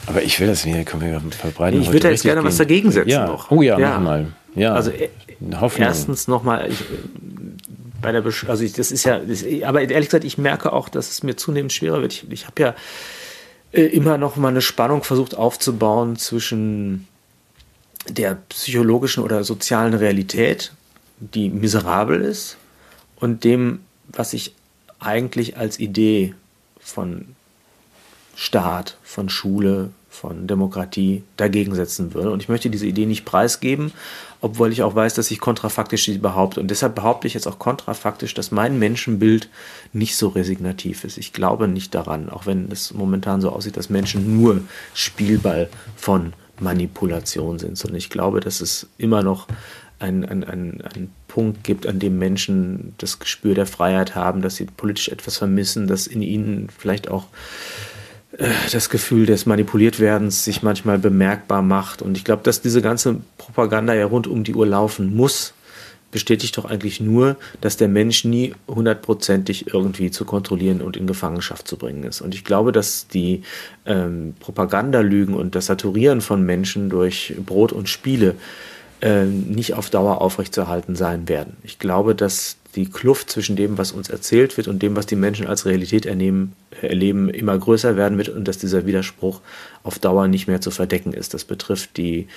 [0.08, 1.82] aber ich will das nicht, können wir verbreiten.
[1.82, 2.48] Ich würde jetzt gerne gehen.
[2.48, 3.26] was dagegen setzen ja.
[3.28, 3.52] noch.
[3.52, 3.96] Oh ja, ja.
[3.96, 4.28] nochmal.
[4.56, 4.74] Ja.
[4.74, 5.10] Also äh,
[5.60, 5.88] Hoffnung.
[5.88, 6.70] erstens nochmal,
[8.02, 10.90] bei der Besch also ich, das ist ja, das, aber ehrlich gesagt, ich merke auch,
[10.90, 12.14] dass es mir zunehmend schwerer wird.
[12.14, 12.76] Ich, ich habe ja
[13.72, 17.08] äh, immer noch mal eine Spannung versucht aufzubauen zwischen
[18.08, 20.72] der psychologischen oder sozialen Realität,
[21.20, 22.58] die miserabel ist,
[23.18, 24.54] und dem, was ich
[25.00, 26.36] eigentlich als Idee
[26.80, 27.36] von
[28.36, 32.32] Staat, von Schule, von Demokratie dagegen setzen würde.
[32.32, 33.92] Und ich möchte diese Idee nicht preisgeben,
[34.42, 36.60] obwohl ich auch weiß, dass ich kontrafaktisch sie behaupte.
[36.62, 39.50] Und deshalb behaupte ich jetzt auch kontrafaktisch, dass mein Menschenbild
[39.94, 41.18] nicht so resignativ ist.
[41.18, 44.62] Ich glaube nicht daran, auch wenn es momentan so aussieht, dass Menschen nur
[44.94, 49.48] Spielball von Manipulation sind, sondern ich glaube, dass es immer noch
[50.00, 54.56] ein, ein, ein, ein Punkt gibt, an dem Menschen das Gespür der Freiheit haben, dass
[54.56, 57.26] sie politisch etwas vermissen, dass in ihnen vielleicht auch
[58.72, 62.02] das Gefühl des Manipuliertwerdens sich manchmal bemerkbar macht.
[62.02, 65.54] Und ich glaube, dass diese ganze Propaganda ja rund um die Uhr laufen muss,
[66.12, 71.68] bestätigt doch eigentlich nur, dass der Mensch nie hundertprozentig irgendwie zu kontrollieren und in Gefangenschaft
[71.68, 72.22] zu bringen ist.
[72.22, 73.42] Und ich glaube, dass die
[73.86, 78.36] ähm, Propagandalügen und das Saturieren von Menschen durch Brot und Spiele
[79.02, 81.58] äh, nicht auf Dauer aufrechtzuerhalten sein werden.
[81.64, 85.16] Ich glaube, dass die Kluft zwischen dem, was uns erzählt wird und dem, was die
[85.16, 89.42] Menschen als Realität ernehmen, erleben, immer größer werden wird und dass dieser Widerspruch
[89.84, 91.34] auf Dauer nicht mehr zu verdecken ist.
[91.34, 92.28] Das betrifft die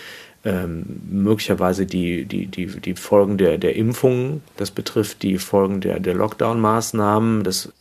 [0.45, 5.99] ähm, möglicherweise die, die, die, die Folgen der, der Impfungen, das betrifft die Folgen der,
[5.99, 7.73] der Lockdown-Maßnahmen, das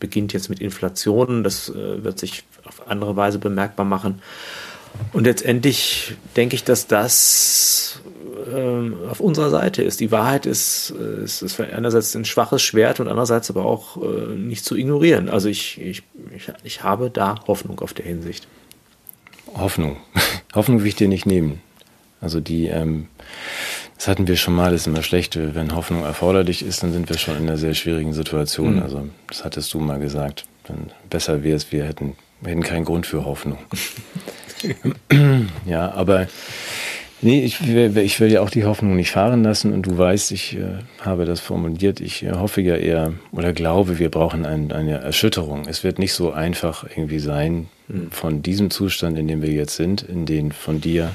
[0.00, 4.22] beginnt jetzt mit Inflation, das äh, wird sich auf andere Weise bemerkbar machen.
[5.12, 8.00] Und letztendlich denke ich, dass das
[8.52, 10.00] äh, auf unserer Seite ist.
[10.00, 14.34] Die Wahrheit ist, äh, ist, ist einerseits ein schwaches Schwert und andererseits aber auch äh,
[14.34, 15.28] nicht zu ignorieren.
[15.28, 16.02] Also ich, ich,
[16.34, 18.46] ich, ich habe da Hoffnung auf der Hinsicht.
[19.54, 19.96] Hoffnung.
[20.54, 21.60] Hoffnung will ich dir nicht nehmen.
[22.20, 23.08] Also die, ähm,
[23.96, 27.08] das hatten wir schon mal, das ist immer schlecht, wenn Hoffnung erforderlich ist, dann sind
[27.08, 28.76] wir schon in einer sehr schwierigen Situation.
[28.76, 28.82] Mhm.
[28.82, 30.44] Also das hattest du mal gesagt.
[30.64, 33.58] Dann besser wäre es, wir hätten, wir hätten keinen Grund für Hoffnung.
[35.66, 36.26] ja, aber
[37.22, 40.32] nee, ich will, ich will ja auch die Hoffnung nicht fahren lassen und du weißt,
[40.32, 42.00] ich äh, habe das formuliert.
[42.00, 45.66] Ich äh, hoffe ja eher oder glaube, wir brauchen ein, eine Erschütterung.
[45.68, 48.10] Es wird nicht so einfach irgendwie sein, hm.
[48.10, 51.10] von diesem Zustand, in dem wir jetzt sind, in den von dir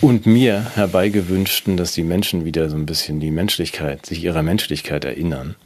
[0.00, 5.04] und mir herbeigewünschten, dass die Menschen wieder so ein bisschen die Menschlichkeit, sich ihrer Menschlichkeit
[5.04, 5.56] erinnern.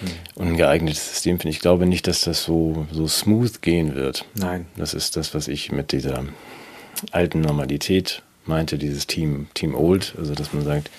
[0.00, 0.08] Hm.
[0.34, 1.60] Und ein geeignetes System finde ich.
[1.60, 4.24] glaube nicht, dass das so, so smooth gehen wird.
[4.34, 4.66] Nein.
[4.76, 6.24] Das ist das, was ich mit dieser
[7.10, 10.90] alten Normalität meinte, dieses Team, Team Old, also dass man sagt,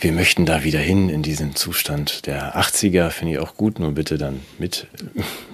[0.00, 3.92] wir möchten da wieder hin in diesen Zustand der 80er, finde ich auch gut, nur
[3.92, 4.86] bitte dann mit,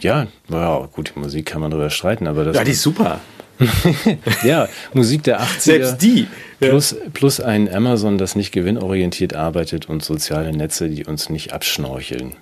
[0.01, 2.57] ja, ja, gut, die Musik kann man drüber streiten, aber das.
[2.57, 3.20] Ja, die ist super.
[4.43, 5.61] ja, Musik der 80er.
[5.61, 6.26] Selbst die.
[6.59, 12.35] Plus, plus ein Amazon, das nicht gewinnorientiert arbeitet und soziale Netze, die uns nicht abschnorcheln.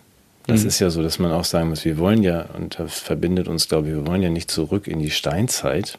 [0.46, 0.68] Das mhm.
[0.68, 3.68] ist ja so, dass man auch sagen muss, wir wollen ja, und das verbindet uns,
[3.68, 5.98] glaube ich, wir wollen ja nicht zurück in die Steinzeit,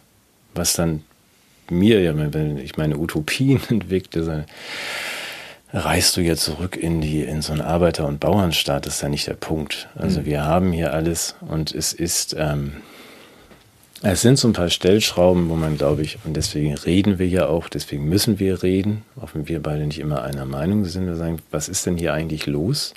[0.54, 1.04] was dann
[1.70, 4.46] mir ja, wenn ich meine Utopien entwickle,
[5.74, 9.10] reist du ja zurück in die, in so einen Arbeiter- und Bauernstaat, das ist ja
[9.10, 9.90] nicht der Punkt.
[9.96, 10.26] Also mhm.
[10.26, 12.74] wir haben hier alles und es ist, ähm,
[14.04, 17.48] es sind so ein paar Stellschrauben, wo man, glaube ich, und deswegen reden wir ja
[17.48, 21.16] auch, deswegen müssen wir reden, auch wenn wir beide nicht immer einer Meinung sind, wir
[21.16, 22.94] sagen, was ist denn hier eigentlich los?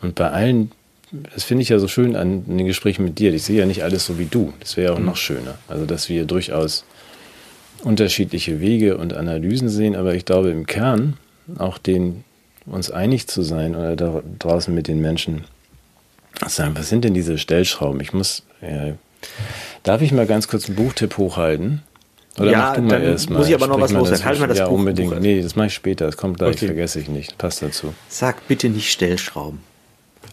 [0.00, 0.70] Und bei allen,
[1.10, 3.82] das finde ich ja so schön an den Gesprächen mit dir, ich sehe ja nicht
[3.82, 5.06] alles so wie du, das wäre ja auch mhm.
[5.06, 5.58] noch schöner.
[5.66, 6.84] Also, dass wir durchaus
[7.82, 11.16] unterschiedliche Wege und Analysen sehen, aber ich glaube im Kern
[11.58, 12.24] auch den
[12.66, 15.44] uns einig zu sein oder da draußen mit den Menschen
[16.46, 18.00] sagen, was sind denn diese Stellschrauben?
[18.00, 18.94] Ich muss, ja,
[19.82, 21.82] darf ich mal ganz kurz einen Buchtipp hochhalten?
[22.38, 23.38] Oder ja, mach du mal erst mal.
[23.38, 24.24] Muss ich aber noch was loswerden.
[24.24, 25.20] Halt mal das ja, Buch unbedingt.
[25.20, 26.06] Nee, das mache ich später.
[26.06, 26.66] Das kommt gleich, okay.
[26.66, 27.36] vergesse ich nicht.
[27.36, 27.92] Passt dazu.
[28.08, 29.60] Sag bitte nicht Stellschrauben.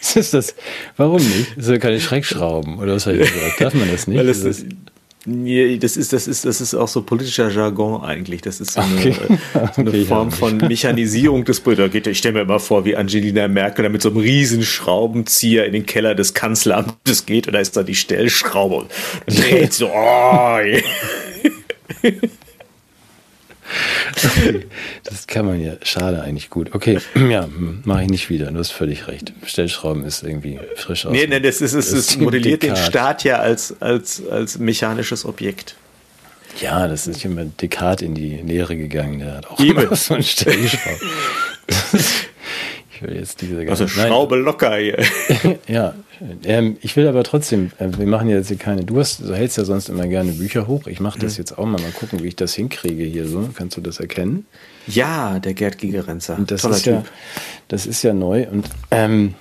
[0.00, 0.54] was ist das?
[0.96, 1.58] Warum nicht?
[1.58, 2.78] Das sind keine Schreckschrauben.
[2.78, 3.60] Oder was habe ich gesagt?
[3.60, 4.18] Darf man das nicht?
[4.18, 4.64] Weil es, das,
[5.26, 8.40] Nee, das ist, das ist, das ist auch so politischer Jargon eigentlich.
[8.40, 9.14] Das ist so eine, okay.
[9.52, 10.36] so eine okay, Form ja.
[10.36, 12.06] von Mechanisierung des Politik.
[12.06, 15.72] Ich stelle mir immer vor, wie Angelina Merkel da mit so einem riesen Schraubenzieher in
[15.74, 18.90] den Keller des Kanzleramtes geht und da ist da die Stellschraube und
[19.26, 19.90] dreht so.
[20.02, 20.58] Oh,
[25.04, 26.74] das kann man ja, schade eigentlich gut.
[26.74, 26.98] Okay,
[27.30, 27.48] ja,
[27.84, 28.50] mache ich nicht wieder.
[28.50, 29.32] Du hast völlig recht.
[29.44, 31.12] Stellschrauben ist irgendwie frisch aus.
[31.12, 35.76] Nee, nee, das ist, es, es modelliert den Staat ja als, als, als mechanisches Objekt.
[36.60, 39.20] Ja, das ist immer Descartes in die Lehre gegangen.
[39.20, 41.08] Der hat auch immer so einen Stellschrauben.
[43.00, 43.84] Ich will jetzt diese ganze.
[43.84, 44.44] Also Schraube Nein.
[44.44, 44.98] locker hier.
[45.66, 45.94] ja,
[46.44, 49.56] ähm, ich will aber trotzdem, äh, wir machen jetzt hier keine, du, hast, du hältst
[49.56, 50.86] ja sonst immer gerne Bücher hoch.
[50.86, 51.38] Ich mache das mhm.
[51.38, 53.48] jetzt auch mal, mal gucken, wie ich das hinkriege hier so.
[53.54, 54.46] Kannst du das erkennen?
[54.86, 56.38] Ja, der Gerd Gigerenzer.
[56.46, 56.92] Das toller ist Typ.
[56.92, 57.04] Ja,
[57.68, 59.34] das ist ja neu und ähm,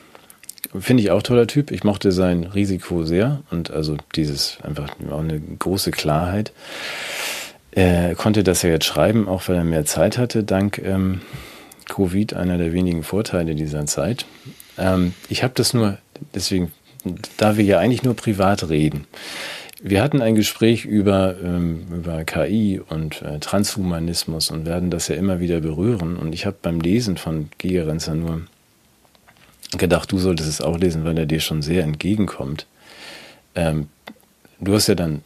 [0.79, 1.71] finde ich auch toller Typ.
[1.71, 6.53] Ich mochte sein Risiko sehr und also dieses einfach auch eine große Klarheit.
[7.71, 11.21] Er konnte das ja jetzt schreiben, auch weil er mehr Zeit hatte, dank ähm,
[11.89, 14.25] Covid einer der wenigen Vorteile dieser Zeit.
[14.77, 15.97] Ähm, ich habe das nur,
[16.33, 16.71] deswegen
[17.37, 19.05] da wir ja eigentlich nur privat reden.
[19.81, 25.15] Wir hatten ein Gespräch über, ähm, über KI und äh, Transhumanismus und werden das ja
[25.15, 26.17] immer wieder berühren.
[26.17, 28.41] Und ich habe beim Lesen von Gigerenzer nur
[29.77, 32.65] gedacht, du solltest es auch lesen, weil er dir schon sehr entgegenkommt.
[33.55, 33.87] Ähm,
[34.59, 35.21] du hast ja dann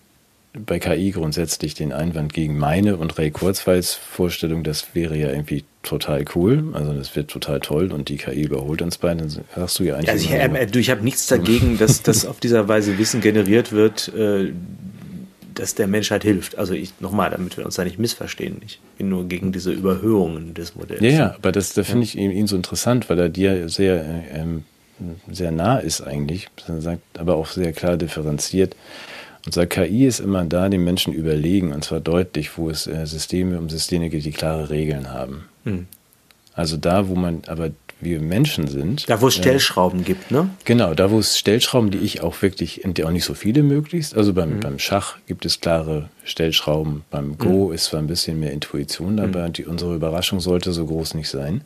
[0.53, 5.63] bei KI grundsätzlich den Einwand gegen meine und Ray Kurzweils Vorstellung, das wäre ja irgendwie
[5.81, 9.79] total cool, also das wird total toll und die KI überholt uns beide, dann sagst
[9.79, 10.11] du ja eigentlich.
[10.11, 14.13] Also ich, äh, ich habe nichts dagegen, dass, dass auf dieser Weise Wissen generiert wird,
[14.13, 14.53] äh,
[15.55, 16.57] dass der Menschheit hilft.
[16.57, 18.61] Also ich nochmal, damit wir uns da nicht missverstehen.
[18.65, 21.01] Ich bin nur gegen diese Überhöhungen des Modells.
[21.01, 24.03] Ja, ja, aber das, da finde ich ihn, ihn, so interessant, weil er dir sehr,
[24.31, 24.63] ähm,
[25.31, 26.47] sehr nah ist eigentlich,
[26.79, 28.75] sagt, aber auch sehr klar differenziert.
[29.45, 33.59] Unser KI ist immer da, den Menschen überlegen, und zwar deutlich, wo es äh, Systeme
[33.59, 35.45] um Systeme geht, die klare Regeln haben.
[35.65, 35.87] Hm.
[36.55, 37.71] Also da, wo man aber
[38.03, 39.09] wir Menschen sind.
[39.09, 40.49] Da, wo es Stellschrauben äh, gibt, ne?
[40.65, 44.15] Genau, da, wo es Stellschrauben, die ich auch wirklich, auch nicht so viele möglichst.
[44.15, 44.59] Also beim, mhm.
[44.59, 47.03] beim Schach gibt es klare Stellschrauben.
[47.09, 47.73] Beim Go mhm.
[47.73, 49.47] ist zwar ein bisschen mehr Intuition dabei.
[49.47, 49.53] Mhm.
[49.53, 51.61] Die, unsere Überraschung sollte so groß nicht sein,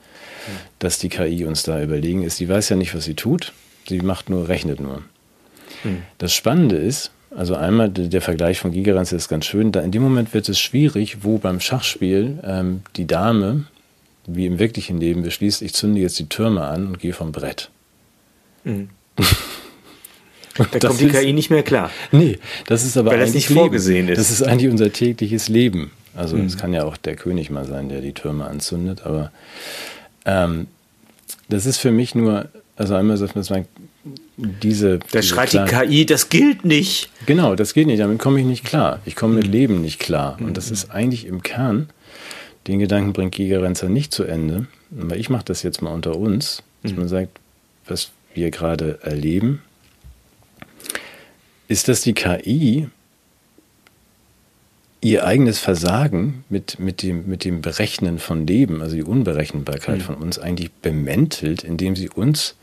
[0.79, 2.39] dass die KI uns da überlegen ist.
[2.39, 3.53] Die weiß ja nicht, was sie tut.
[3.87, 5.03] Sie macht nur, rechnet nur.
[6.17, 9.71] Das Spannende ist, also einmal der Vergleich von Gigerenz ist ganz schön.
[9.71, 13.65] Da in dem Moment wird es schwierig, wo beim Schachspiel ähm, die Dame
[14.27, 17.69] wie im wirklichen Leben beschließt, ich zünde jetzt die Türme an und gehe vom Brett.
[18.65, 18.89] Mhm.
[20.57, 21.89] da kommt die KI nicht mehr klar.
[22.11, 24.19] Nee, das ist aber Weil das nicht vorgesehen ist.
[24.19, 25.91] Das ist eigentlich unser tägliches Leben.
[26.13, 26.59] Also es mhm.
[26.59, 29.31] kann ja auch der König mal sein, der die Türme anzündet, aber
[30.25, 30.67] ähm,
[31.49, 33.65] das ist für mich nur, also einmal sagt man,
[34.37, 34.99] diese.
[34.99, 37.09] Da diese schreit die KI, das gilt nicht.
[37.25, 38.99] Genau, das geht nicht, damit komme ich nicht klar.
[39.05, 39.51] Ich komme mit mhm.
[39.51, 40.37] Leben nicht klar.
[40.39, 40.73] Und das mhm.
[40.73, 41.89] ist eigentlich im Kern
[42.67, 44.67] den Gedanken bringt Gigerenzer nicht zu Ende,
[44.99, 46.99] aber ich mache das jetzt mal unter uns, dass mhm.
[46.99, 47.39] man sagt,
[47.87, 49.61] was wir gerade erleben,
[51.67, 52.89] ist, dass die KI
[55.01, 60.01] ihr eigenes Versagen mit, mit, dem, mit dem Berechnen von Leben, also die Unberechenbarkeit mhm.
[60.01, 62.55] von uns, eigentlich bemäntelt, indem sie uns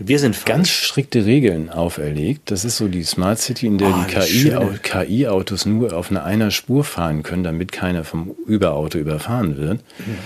[0.00, 2.50] wir sind ganz strikte Regeln auferlegt.
[2.50, 6.24] Das ist so die Smart City, in der oh, die KI-Autos KI nur auf einer,
[6.24, 9.78] einer Spur fahren können, damit keiner vom Überauto überfahren wird.
[9.98, 10.18] Mhm.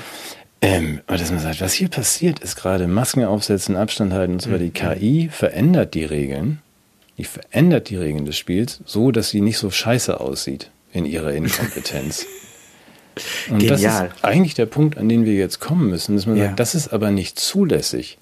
[0.62, 4.42] Ähm, aber dass man sagt, was hier passiert, ist gerade Masken aufsetzen, Abstand halten und
[4.42, 4.64] so weiter.
[4.64, 4.72] Die mhm.
[4.72, 6.60] KI verändert die Regeln,
[7.18, 11.32] die verändert die Regeln des Spiels, so dass sie nicht so scheiße aussieht in ihrer
[11.32, 12.26] Inkompetenz.
[13.50, 13.68] Und Genial.
[13.68, 16.46] das ist eigentlich der Punkt, an den wir jetzt kommen müssen, dass man ja.
[16.46, 18.18] sagt, das ist aber nicht zulässig.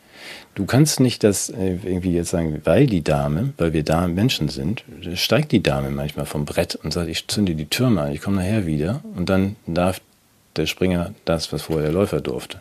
[0.54, 4.48] Du kannst nicht das äh, irgendwie jetzt sagen, weil die Dame, weil wir da Menschen
[4.48, 8.22] sind, steigt die Dame manchmal vom Brett und sagt, ich zünde die Türme an, ich
[8.22, 10.00] komme nachher wieder und dann darf
[10.56, 12.60] der Springer das, was vorher der Läufer durfte.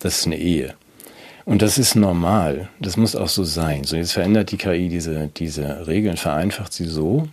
[0.00, 0.74] Das ist eine Ehe.
[1.44, 2.68] Und das ist normal.
[2.80, 3.84] Das muss auch so sein.
[3.84, 7.28] So, jetzt verändert die KI diese, diese Regeln, vereinfacht sie so,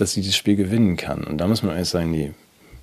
[0.00, 1.24] dass sie das Spiel gewinnen kann.
[1.24, 2.32] Und da muss man jetzt sagen, die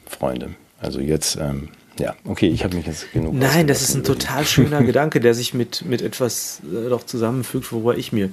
[0.05, 3.33] Freunde, also jetzt ähm, ja, okay, ich habe mich jetzt genug.
[3.33, 7.71] Nein, das ist ein total schöner Gedanke, der sich mit, mit etwas äh, doch zusammenfügt,
[7.71, 8.29] worüber ich mir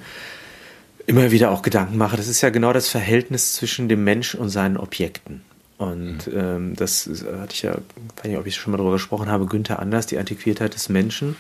[1.07, 2.17] immer wieder auch Gedanken mache.
[2.17, 5.43] Das ist ja genau das Verhältnis zwischen dem Mensch und seinen Objekten.
[5.79, 6.39] Und mhm.
[6.39, 7.09] ähm, das
[7.41, 10.19] hatte ich ja, weiß nicht, ob ich schon mal darüber gesprochen habe, Günther Anders, die
[10.19, 11.37] Antiquiertheit des Menschen,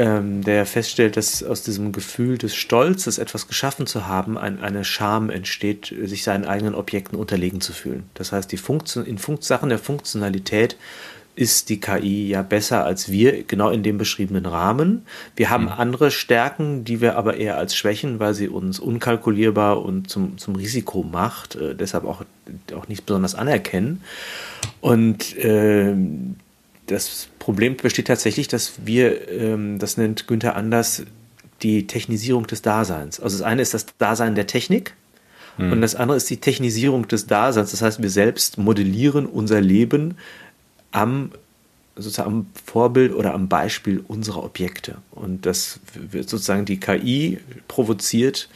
[0.00, 4.82] ähm, der feststellt, dass aus diesem Gefühl des Stolzes, etwas geschaffen zu haben, ein, eine
[4.82, 8.04] Scham entsteht, sich seinen eigenen Objekten unterlegen zu fühlen.
[8.14, 10.78] Das heißt, die Funktion, in Funkt Sachen der Funktionalität
[11.36, 15.04] ist die KI ja besser als wir, genau in dem beschriebenen Rahmen.
[15.36, 15.72] Wir haben mhm.
[15.72, 20.56] andere Stärken, die wir aber eher als Schwächen, weil sie uns unkalkulierbar und zum, zum
[20.56, 22.24] Risiko macht, äh, deshalb auch,
[22.74, 24.00] auch nicht besonders anerkennen.
[24.80, 25.94] Und äh,
[26.90, 31.04] das Problem besteht tatsächlich, dass wir, ähm, das nennt Günther Anders,
[31.62, 33.20] die Technisierung des Daseins.
[33.20, 34.94] Also das eine ist das Dasein der Technik,
[35.58, 35.72] mhm.
[35.72, 37.70] und das andere ist die Technisierung des Daseins.
[37.70, 40.16] Das heißt, wir selbst modellieren unser Leben
[40.90, 41.30] am
[41.96, 44.96] sozusagen am Vorbild oder am Beispiel unserer Objekte.
[45.10, 47.38] Und das wird sozusagen die KI
[47.68, 48.48] provoziert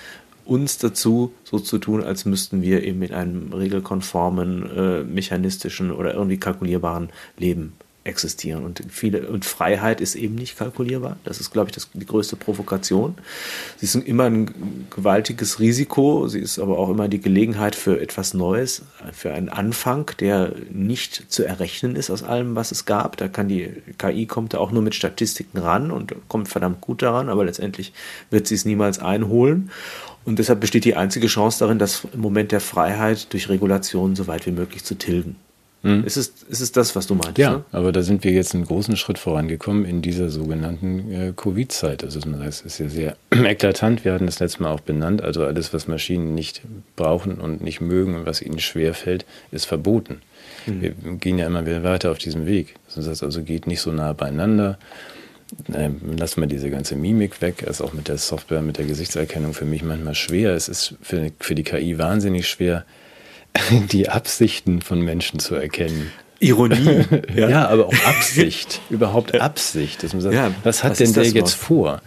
[0.47, 6.15] uns dazu, so zu tun, als müssten wir eben in einem regelkonformen, äh, mechanistischen oder
[6.15, 7.75] irgendwie kalkulierbaren Leben
[8.05, 8.65] existieren.
[8.65, 11.17] Und viele, und Freiheit ist eben nicht kalkulierbar.
[11.25, 13.15] Das ist, glaube ich, das, die größte Provokation.
[13.79, 16.29] Sie ist immer ein gewaltiges Risiko.
[16.29, 18.83] Sie ist aber auch immer die Gelegenheit für etwas Neues,
[19.13, 23.17] für einen Anfang, der nicht zu errechnen ist aus allem, was es gab.
[23.17, 27.01] Da kann die KI kommt da auch nur mit Statistiken ran und kommt verdammt gut
[27.01, 27.95] daran, aber letztendlich
[28.31, 29.71] wird sie es niemals einholen.
[30.27, 34.47] Und deshalb besteht die einzige Chance darin, das Moment der Freiheit durch Regulation so weit
[34.47, 35.37] wie möglich zu tilgen.
[35.85, 36.03] Hm.
[36.05, 37.37] Ist, es, ist es das, was du meinst?
[37.37, 37.65] Ja, ne?
[37.71, 42.03] aber da sind wir jetzt einen großen Schritt vorangekommen in dieser sogenannten äh, Covid-Zeit.
[42.03, 44.03] Also das ist ja sehr eklatant.
[44.03, 45.21] Wir hatten das letzte Mal auch benannt.
[45.21, 46.63] Also alles, was Maschinen nicht
[46.97, 50.23] brauchen und nicht mögen und was ihnen schwerfällt, ist verboten.
[50.65, 50.81] Mhm.
[50.81, 52.77] Wir gehen ja immer wieder weiter auf diesem Weg.
[52.95, 54.79] Das heißt also, geht nicht so nah beieinander.
[55.75, 57.61] Ähm, lassen wir diese ganze Mimik weg.
[57.61, 60.55] Ist auch mit der Software, mit der Gesichtserkennung für mich manchmal schwer.
[60.55, 62.87] Es ist für, für die KI wahnsinnig schwer,
[63.93, 66.13] die Absichten von Menschen zu erkennen.
[66.41, 67.05] Ironie.
[67.35, 67.49] ja.
[67.49, 68.81] ja, aber auch Absicht.
[68.91, 70.03] Überhaupt Absicht.
[70.03, 72.03] Dass man sagt, ja, was hat was denn der jetzt vor?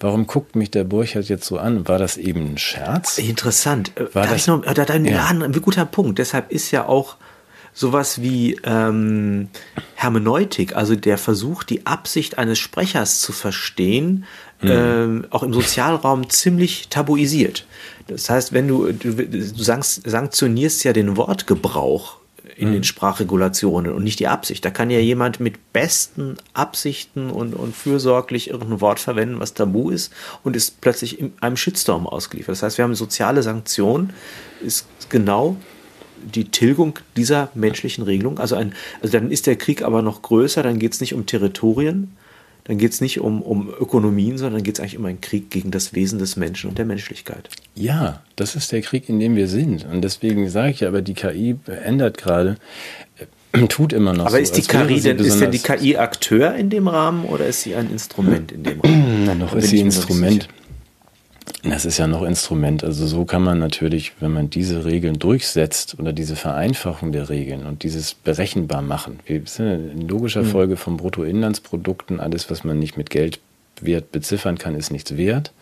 [0.00, 1.86] Warum guckt mich der Burchard jetzt so an?
[1.88, 3.18] War das eben ein Scherz?
[3.18, 3.92] Interessant.
[4.12, 5.26] War da das, noch, da, da, ja.
[5.26, 6.18] ein guter Punkt.
[6.18, 7.16] Deshalb ist ja auch
[7.72, 9.48] sowas wie ähm,
[9.94, 14.24] Hermeneutik, also der Versuch, die Absicht eines Sprechers zu verstehen,
[14.60, 14.70] mhm.
[14.70, 17.66] ähm, auch im Sozialraum ziemlich tabuisiert.
[18.06, 22.18] Das heißt, wenn du, du, du sanktionierst ja den Wortgebrauch
[22.56, 22.72] in mhm.
[22.74, 24.64] den Sprachregulationen und nicht die Absicht.
[24.64, 29.90] Da kann ja jemand mit besten Absichten und, und fürsorglich irgendein Wort verwenden, was tabu
[29.90, 32.52] ist und ist plötzlich in einem Shitstorm ausgeliefert.
[32.52, 34.10] Das heißt, wir haben soziale Sanktionen,
[34.64, 35.56] ist genau
[36.22, 38.38] die Tilgung dieser menschlichen Regelung.
[38.38, 41.26] Also, ein, also dann ist der Krieg aber noch größer, dann geht es nicht um
[41.26, 42.16] Territorien,
[42.64, 45.70] dann geht es nicht um, um Ökonomien, sondern geht es eigentlich um einen Krieg gegen
[45.70, 47.48] das Wesen des Menschen und der Menschlichkeit.
[47.74, 49.84] Ja, das ist der Krieg, in dem wir sind.
[49.84, 52.56] Und deswegen sage ich aber, die KI ändert gerade,
[53.52, 54.36] äh, tut immer noch aber so.
[54.36, 57.62] Aber ist, die KI denn, ist denn die KI Akteur in dem Rahmen oder ist
[57.62, 59.22] sie ein Instrument in dem Rahmen?
[59.26, 60.48] Na, noch ist sie Instrument.
[61.62, 62.84] Das ist ja noch Instrument.
[62.84, 67.64] Also so kann man natürlich, wenn man diese Regeln durchsetzt oder diese Vereinfachung der Regeln
[67.64, 69.20] und dieses berechenbar machen.
[69.26, 70.48] Wir sind in logischer mhm.
[70.48, 75.52] Folge von Bruttoinlandsprodukten, alles, was man nicht mit Geldwert beziffern kann, ist nichts wert.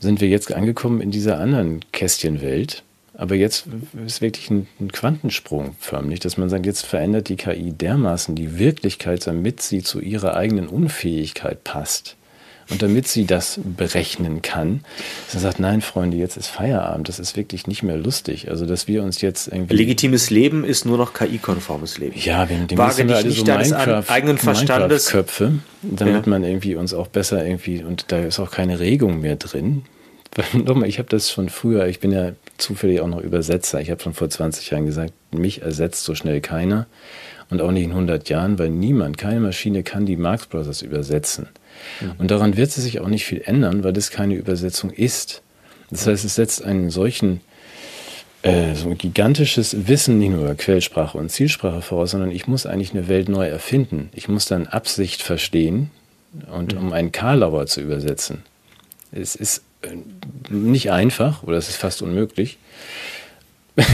[0.00, 2.82] Sind wir jetzt angekommen in dieser anderen Kästchenwelt.
[3.14, 3.66] Aber jetzt
[4.06, 8.58] ist wirklich ein, ein Quantensprung förmlich, dass man sagt, jetzt verändert die KI dermaßen die
[8.58, 12.16] Wirklichkeit, damit sie zu ihrer eigenen Unfähigkeit passt
[12.70, 14.80] und damit sie das berechnen kann,
[15.32, 18.50] er sagt, nein, Freunde, jetzt ist Feierabend, das ist wirklich nicht mehr lustig.
[18.50, 19.74] Also, dass wir uns jetzt irgendwie.
[19.74, 22.14] Legitimes Leben ist nur noch KI-konformes Leben.
[22.18, 25.06] Ja, wir, dem Wage dich nicht so Minecraft, eigenen Verstandes.
[25.08, 25.52] Köpfe,
[25.82, 26.30] damit ja.
[26.30, 29.82] man irgendwie uns auch besser irgendwie, und da ist auch keine Regung mehr drin.
[30.52, 33.80] Nochmal, ich habe das schon früher, ich bin ja zufällig auch noch Übersetzer.
[33.80, 36.86] Ich habe schon vor 20 Jahren gesagt, mich ersetzt so schnell keiner
[37.50, 41.48] und auch nicht in 100 Jahren, weil niemand, keine Maschine kann die Marx Brothers übersetzen.
[42.00, 42.12] Mhm.
[42.18, 45.42] Und daran wird sich auch nicht viel ändern, weil das keine Übersetzung ist.
[45.90, 47.40] Das heißt, es setzt einen solchen
[48.42, 52.66] äh, so ein gigantisches Wissen nicht nur über Quellsprache und Zielsprache voraus, sondern ich muss
[52.66, 54.10] eigentlich eine Welt neu erfinden.
[54.14, 55.90] Ich muss dann Absicht verstehen
[56.50, 56.80] und mhm.
[56.80, 58.42] um einen Karlauer zu übersetzen.
[59.12, 59.96] Es ist äh,
[60.50, 62.58] nicht einfach oder es ist fast unmöglich.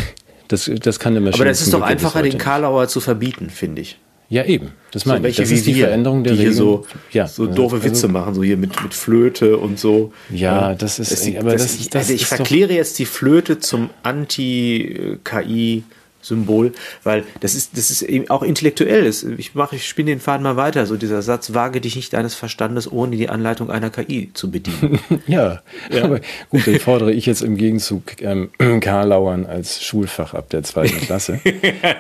[0.51, 1.43] Das, das kann eine Maschine.
[1.43, 3.99] Aber das ist doch einfacher, den Karlauer zu verbieten, finde ich.
[4.31, 4.73] Ja, eben.
[4.91, 5.37] Das meine so ich.
[5.37, 6.55] Das ist die wir, Veränderung der die Regeln.
[6.55, 10.13] hier so, ja, so doofe also, Witze machen, so hier mit, mit Flöte und so.
[10.31, 13.91] Ja, das ist, das, aber das, das, das also ich verkläre jetzt die Flöte zum
[14.03, 15.83] Anti-KI-
[16.29, 16.73] Symbol,
[17.03, 19.07] weil das ist, das ist eben auch intellektuell.
[19.39, 20.87] Ich mache, ich spinne den Faden mal weiter.
[20.87, 24.99] So dieser Satz, wage dich nicht deines Verstandes, ohne die Anleitung einer KI zu bedienen.
[25.27, 26.21] ja, ja, aber
[26.51, 28.51] gut, dann fordere ich jetzt im Gegenzug ähm,
[28.81, 31.41] Karlauern als Schulfach ab der zweiten Klasse,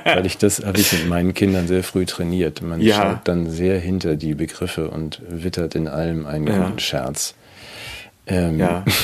[0.05, 2.63] weil ich das habe ich mit meinen Kindern sehr früh trainiert.
[2.63, 2.97] Man ja.
[2.97, 6.59] schaut dann sehr hinter die Begriffe und wittert in allem einen ja.
[6.59, 7.35] guten Scherz.
[8.27, 8.85] Ähm, ja.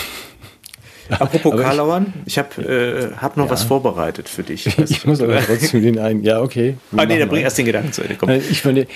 [1.18, 3.50] Apropos Karlauern, ich habe äh, hab noch ja.
[3.50, 4.66] was vorbereitet für dich.
[4.78, 6.22] ich muss aber trotzdem den einen.
[6.22, 6.76] Ja, okay.
[6.96, 8.16] Ah, nee, dann bring erst den Gedanken zu Ende.
[8.16, 8.30] Komm.
[8.30, 8.86] Äh, ich finde,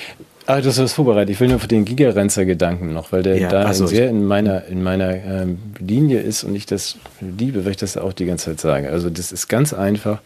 [0.47, 1.31] ah, du hast was vorbereitet.
[1.31, 4.65] Ich will nur für den Gigarenzer-Gedanken noch, weil der ja, da also sehr in meiner,
[4.67, 8.47] in meiner ähm, Linie ist und ich das liebe, weil ich das auch die ganze
[8.47, 8.91] Zeit sage.
[8.91, 10.21] Also, das ist ganz einfach.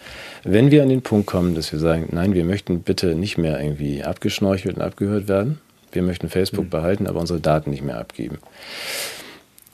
[0.44, 3.60] Wenn wir an den Punkt kommen, dass wir sagen, nein, wir möchten bitte nicht mehr
[3.60, 5.58] irgendwie abgeschnorchelt und abgehört werden.
[5.90, 6.70] Wir möchten Facebook mhm.
[6.70, 8.38] behalten, aber unsere Daten nicht mehr abgeben.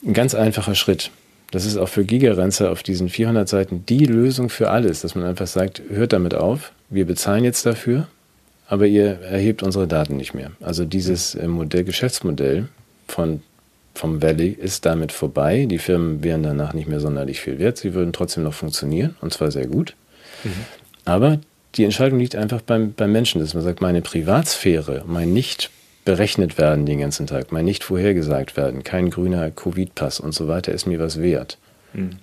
[0.05, 1.11] Ein ganz einfacher Schritt.
[1.51, 5.25] Das ist auch für Gigarenzer auf diesen 400 Seiten die Lösung für alles, dass man
[5.25, 8.07] einfach sagt, hört damit auf, wir bezahlen jetzt dafür,
[8.67, 10.51] aber ihr erhebt unsere Daten nicht mehr.
[10.61, 12.67] Also dieses äh, Modell, Geschäftsmodell
[13.07, 13.41] von,
[13.95, 15.65] vom Valley ist damit vorbei.
[15.65, 17.77] Die Firmen wären danach nicht mehr sonderlich viel wert.
[17.77, 19.95] Sie würden trotzdem noch funktionieren und zwar sehr gut.
[20.43, 20.51] Mhm.
[21.05, 21.39] Aber
[21.75, 25.71] die Entscheidung liegt einfach beim, beim Menschen, dass man sagt, meine Privatsphäre, mein nicht
[26.09, 30.71] berechnet werden den ganzen Tag, mal nicht vorhergesagt werden, kein grüner Covid-Pass und so weiter
[30.71, 31.59] ist mir was wert.
[31.93, 32.17] Mhm.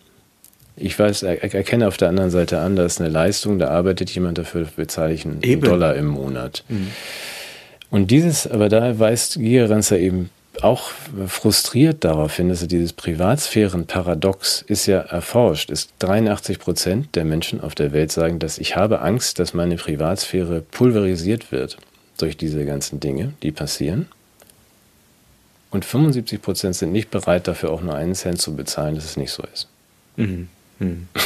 [0.74, 4.11] Ich weiß, er, erkenne auf der anderen Seite an, da ist eine Leistung, da arbeitet
[4.11, 5.62] jemand dafür, bezahle ich einen Eben.
[5.62, 6.64] Dollar im Monat.
[6.68, 6.89] Mhm.
[7.89, 10.30] Und dieses, aber da weist Gigerenzer eben
[10.62, 10.91] auch
[11.28, 15.70] frustriert daraufhin, dass dieses Privatsphärenparadox ist ja erforscht.
[15.70, 19.76] Ist 83 Prozent der Menschen auf der Welt sagen, dass ich habe Angst, dass meine
[19.76, 21.76] Privatsphäre pulverisiert wird
[22.17, 24.07] durch diese ganzen Dinge, die passieren.
[25.71, 29.17] Und 75 Prozent sind nicht bereit, dafür auch nur einen Cent zu bezahlen, dass es
[29.17, 29.69] nicht so ist.
[30.17, 30.49] Mhm.
[30.79, 31.09] Mhm.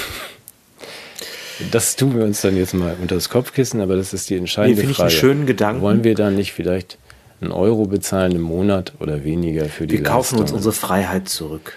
[1.73, 4.83] Das tun wir uns dann jetzt mal unter das Kopfkissen, aber das ist die entscheidende
[4.83, 5.09] nee, Frage.
[5.09, 5.83] Ich einen schönen Gedanken.
[5.83, 6.97] Wollen wir dann nicht vielleicht
[7.41, 10.41] einen Euro bezahlen im Monat oder weniger für die Wir kaufen Leistung?
[10.41, 11.77] uns unsere Freiheit zurück.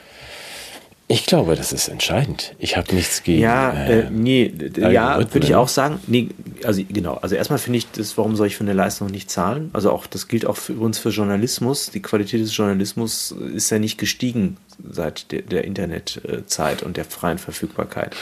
[1.14, 2.56] Ich glaube, das ist entscheidend.
[2.58, 3.42] Ich habe nichts gegen.
[3.42, 6.00] Ja, äh, äh nee, ja, würde ich auch sagen.
[6.08, 6.30] Nee,
[6.64, 7.16] also genau.
[7.16, 9.70] Also erstmal finde ich das, warum soll ich für eine Leistung nicht zahlen?
[9.74, 11.92] Also auch, das gilt auch für uns für Journalismus.
[11.92, 14.58] Die Qualität des Journalismus ist ja nicht gestiegen
[14.90, 18.16] seit der, der Internetzeit und der freien Verfügbarkeit.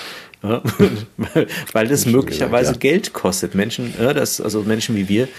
[0.44, 0.62] Ja,
[1.72, 2.92] weil das möglicherweise gesagt, ja.
[2.92, 3.56] Geld kostet.
[3.56, 5.30] Menschen, ja, das, also Menschen wie wir,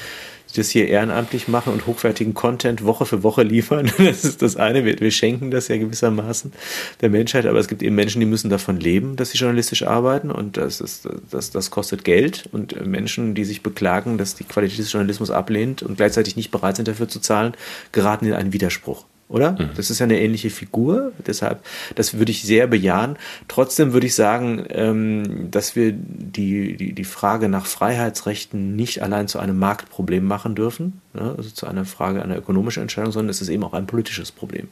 [0.53, 3.90] das hier ehrenamtlich machen und hochwertigen Content Woche für Woche liefern.
[4.03, 4.84] Das ist das eine.
[4.84, 6.53] Wir, wir schenken das ja gewissermaßen
[7.00, 10.30] der Menschheit, aber es gibt eben Menschen, die müssen davon leben, dass sie journalistisch arbeiten
[10.30, 12.48] und das, ist, das, das kostet Geld.
[12.53, 16.76] Und Menschen, die sich beklagen, dass die Qualität des Journalismus ablehnt und gleichzeitig nicht bereit
[16.76, 17.55] sind, dafür zu zahlen,
[17.92, 19.52] geraten in einen Widerspruch oder?
[19.52, 19.70] Mhm.
[19.74, 21.64] Das ist ja eine ähnliche Figur, deshalb,
[21.94, 23.16] das würde ich sehr bejahen.
[23.48, 29.28] Trotzdem würde ich sagen, ähm, dass wir die, die, die Frage nach Freiheitsrechten nicht allein
[29.28, 31.34] zu einem Marktproblem machen dürfen, ne?
[31.36, 34.68] also zu einer Frage einer ökonomischen Entscheidung, sondern es ist eben auch ein politisches Problem.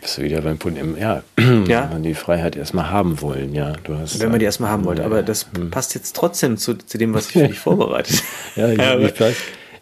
[0.00, 1.82] Bist du wieder beim Problem, ja, ja.
[1.82, 3.72] wenn man die Freiheit erstmal haben wollen, ja.
[3.82, 5.70] Du hast, wenn man die erstmal haben wollte, aber das hm.
[5.70, 8.22] passt jetzt trotzdem zu, zu dem, was ich für dich vorbereitet
[8.56, 8.74] habe.
[8.76, 9.36] ja, ja, ich weiß.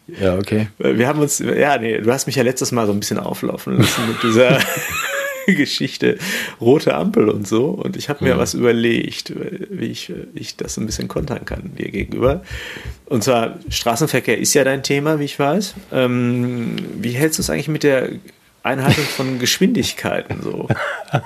[0.07, 0.69] Ja, okay.
[0.79, 3.79] Wir haben uns, ja, nee, du hast mich ja letztes Mal so ein bisschen auflaufen
[3.79, 4.59] lassen mit dieser
[5.47, 6.19] Geschichte
[6.61, 7.67] rote Ampel und so.
[7.69, 8.39] Und ich habe mir mhm.
[8.39, 12.43] was überlegt, wie ich, wie ich das ein bisschen kontern kann dir gegenüber.
[13.07, 15.75] Und zwar, Straßenverkehr ist ja dein Thema, wie ich weiß.
[15.93, 18.11] Ähm, wie hältst du es eigentlich mit der
[18.63, 20.69] Einhaltung von Geschwindigkeiten so?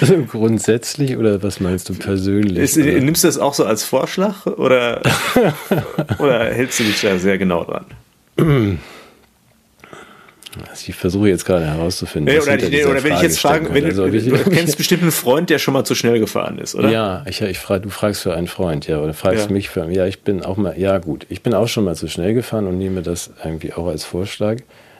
[0.00, 2.58] Also grundsätzlich oder was meinst du persönlich?
[2.58, 5.02] Ist, nimmst du das auch so als Vorschlag oder,
[6.18, 7.84] oder hältst du dich da sehr genau dran?
[10.70, 12.34] Also ich versuche jetzt gerade herauszufinden.
[12.34, 15.12] Nee, oder, nee, oder wenn ich jetzt fragen, wenn, also, du, du kennst bestimmt einen
[15.12, 16.90] Freund, der schon mal zu schnell gefahren ist, oder?
[16.90, 19.52] Ja, ich, ich frage, du fragst für einen Freund, ja, oder fragst ja.
[19.52, 22.08] mich für, ja, ich bin auch mal, ja gut, ich bin auch schon mal zu
[22.08, 24.58] schnell gefahren und nehme das irgendwie auch als Vorschlag.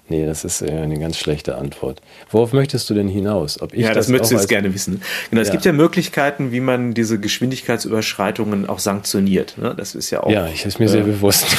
[0.08, 2.00] Nee, das ist eine ganz schlechte Antwort.
[2.30, 3.60] Worauf möchtest du denn hinaus?
[3.60, 5.02] Ob ich ja, das, das möchtest du jetzt gerne wissen.
[5.30, 5.52] Genau, es ja.
[5.52, 9.58] gibt ja Möglichkeiten, wie man diese Geschwindigkeitsüberschreitungen auch sanktioniert.
[9.58, 9.74] Ne?
[9.76, 10.30] Das ist ja auch.
[10.30, 11.56] Ja, ich ist mir äh, sehr bewusst.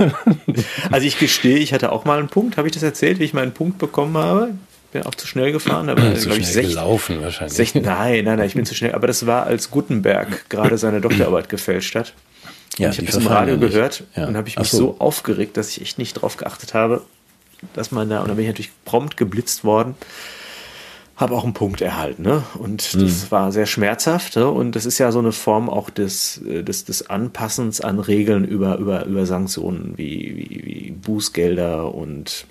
[0.90, 2.56] also ich gestehe, ich hatte auch mal einen Punkt.
[2.56, 4.50] Habe ich das erzählt, wie ich meinen Punkt bekommen habe?
[4.90, 7.56] Bin auch zu schnell gefahren, aber zu ich sech, gelaufen wahrscheinlich.
[7.56, 8.92] Sech, nein, nein, nein, ich bin zu schnell.
[8.92, 12.12] Aber das war, als Gutenberg gerade seine Doktorarbeit gefälscht hat.
[12.78, 14.26] Ja, ich habe das im Radio gehört ja.
[14.26, 14.76] und habe ich mich so.
[14.78, 17.02] so aufgeregt, dass ich echt nicht drauf geachtet habe,
[17.74, 19.94] dass man da, und da bin ich natürlich prompt geblitzt worden,
[21.16, 22.22] habe auch einen Punkt erhalten.
[22.22, 22.42] Ne?
[22.58, 23.00] Und mhm.
[23.00, 24.36] das war sehr schmerzhaft.
[24.36, 24.48] Ne?
[24.48, 28.44] Und das ist ja so eine Form auch des, äh, des, des Anpassens an Regeln
[28.44, 32.46] über, über, über Sanktionen wie, wie, wie Bußgelder und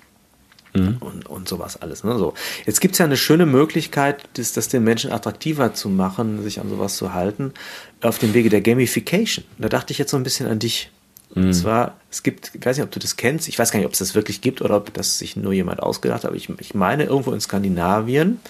[0.74, 0.96] Mhm.
[1.00, 2.02] Und, und sowas alles.
[2.02, 2.16] Ne?
[2.16, 2.34] So.
[2.64, 6.60] Jetzt gibt es ja eine schöne Möglichkeit, das, das den Menschen attraktiver zu machen, sich
[6.60, 7.52] an sowas zu halten,
[8.00, 9.44] auf dem Wege der Gamification.
[9.58, 10.90] Da dachte ich jetzt so ein bisschen an dich.
[11.34, 11.52] Und mhm.
[11.52, 13.92] zwar, es gibt, ich weiß nicht, ob du das kennst, ich weiß gar nicht, ob
[13.92, 16.74] es das wirklich gibt oder ob das sich nur jemand ausgedacht hat, aber ich, ich
[16.74, 18.40] meine, irgendwo in Skandinavien,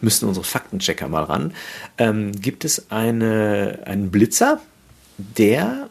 [0.00, 1.54] müssten unsere Faktenchecker mal ran,
[1.96, 4.60] ähm, gibt es eine, einen Blitzer,
[5.16, 5.88] der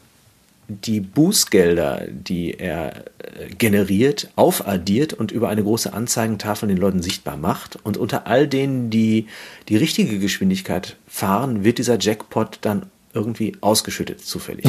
[0.67, 7.37] die Bußgelder, die er äh, generiert, aufaddiert und über eine große Anzeigentafel den Leuten sichtbar
[7.37, 7.77] macht.
[7.83, 9.27] Und unter all denen, die
[9.69, 14.67] die richtige Geschwindigkeit fahren, wird dieser Jackpot dann irgendwie ausgeschüttet, zufällig.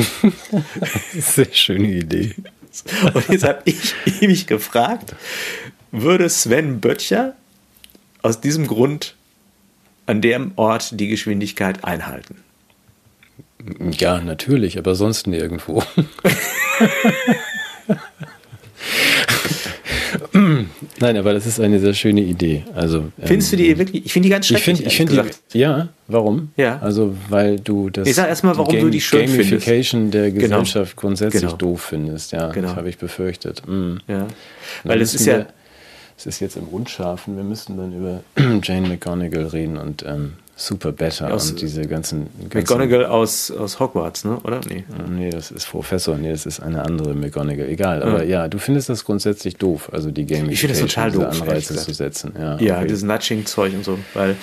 [1.12, 2.34] Sehr schöne Idee.
[3.12, 5.14] Und jetzt habe ich mich gefragt,
[5.90, 7.34] würde Sven Böttcher
[8.22, 9.14] aus diesem Grund
[10.06, 12.36] an dem Ort die Geschwindigkeit einhalten?
[13.98, 15.82] Ja, natürlich, aber sonst nirgendwo.
[21.00, 22.64] Nein, aber das ist eine sehr schöne Idee.
[22.74, 24.06] Also, Findest ähm, du die wirklich?
[24.06, 24.86] Ich finde die ganz schrecklich.
[24.86, 26.50] Ich finde find die, ja, warum?
[26.56, 26.78] Ja.
[26.80, 28.06] Also, weil du das.
[28.06, 30.14] Ich sag erstmal, warum Game, du die schön Gamification findest.
[30.14, 30.60] der genau.
[30.60, 31.00] Gesellschaft genau.
[31.00, 31.56] grundsätzlich genau.
[31.56, 32.32] doof findest.
[32.32, 32.68] Ja, genau.
[32.68, 33.62] das habe ich befürchtet.
[33.66, 34.00] Mhm.
[34.08, 34.26] Ja.
[34.84, 35.46] Weil es ist ja.
[36.18, 37.36] Es ist jetzt im Unscharfen.
[37.36, 38.22] Wir müssen dann über
[38.62, 43.78] Jane McGonigal reden und ähm, Super Better aus, und diese ganzen, ganzen McGonagall aus, aus
[43.78, 44.38] Hogwarts, ne?
[44.42, 44.62] oder?
[44.66, 44.84] Nee.
[45.06, 47.68] Nee, das ist Professor, nee, das ist eine andere McGonagall.
[47.68, 50.80] Egal, aber ja, ja du findest das grundsätzlich doof, also die Gaming Ich finde das
[50.80, 52.32] total doof, Anreize zu setzen.
[52.38, 52.86] Ja, ja okay.
[52.86, 54.36] dieses Nudging-Zeug und so, weil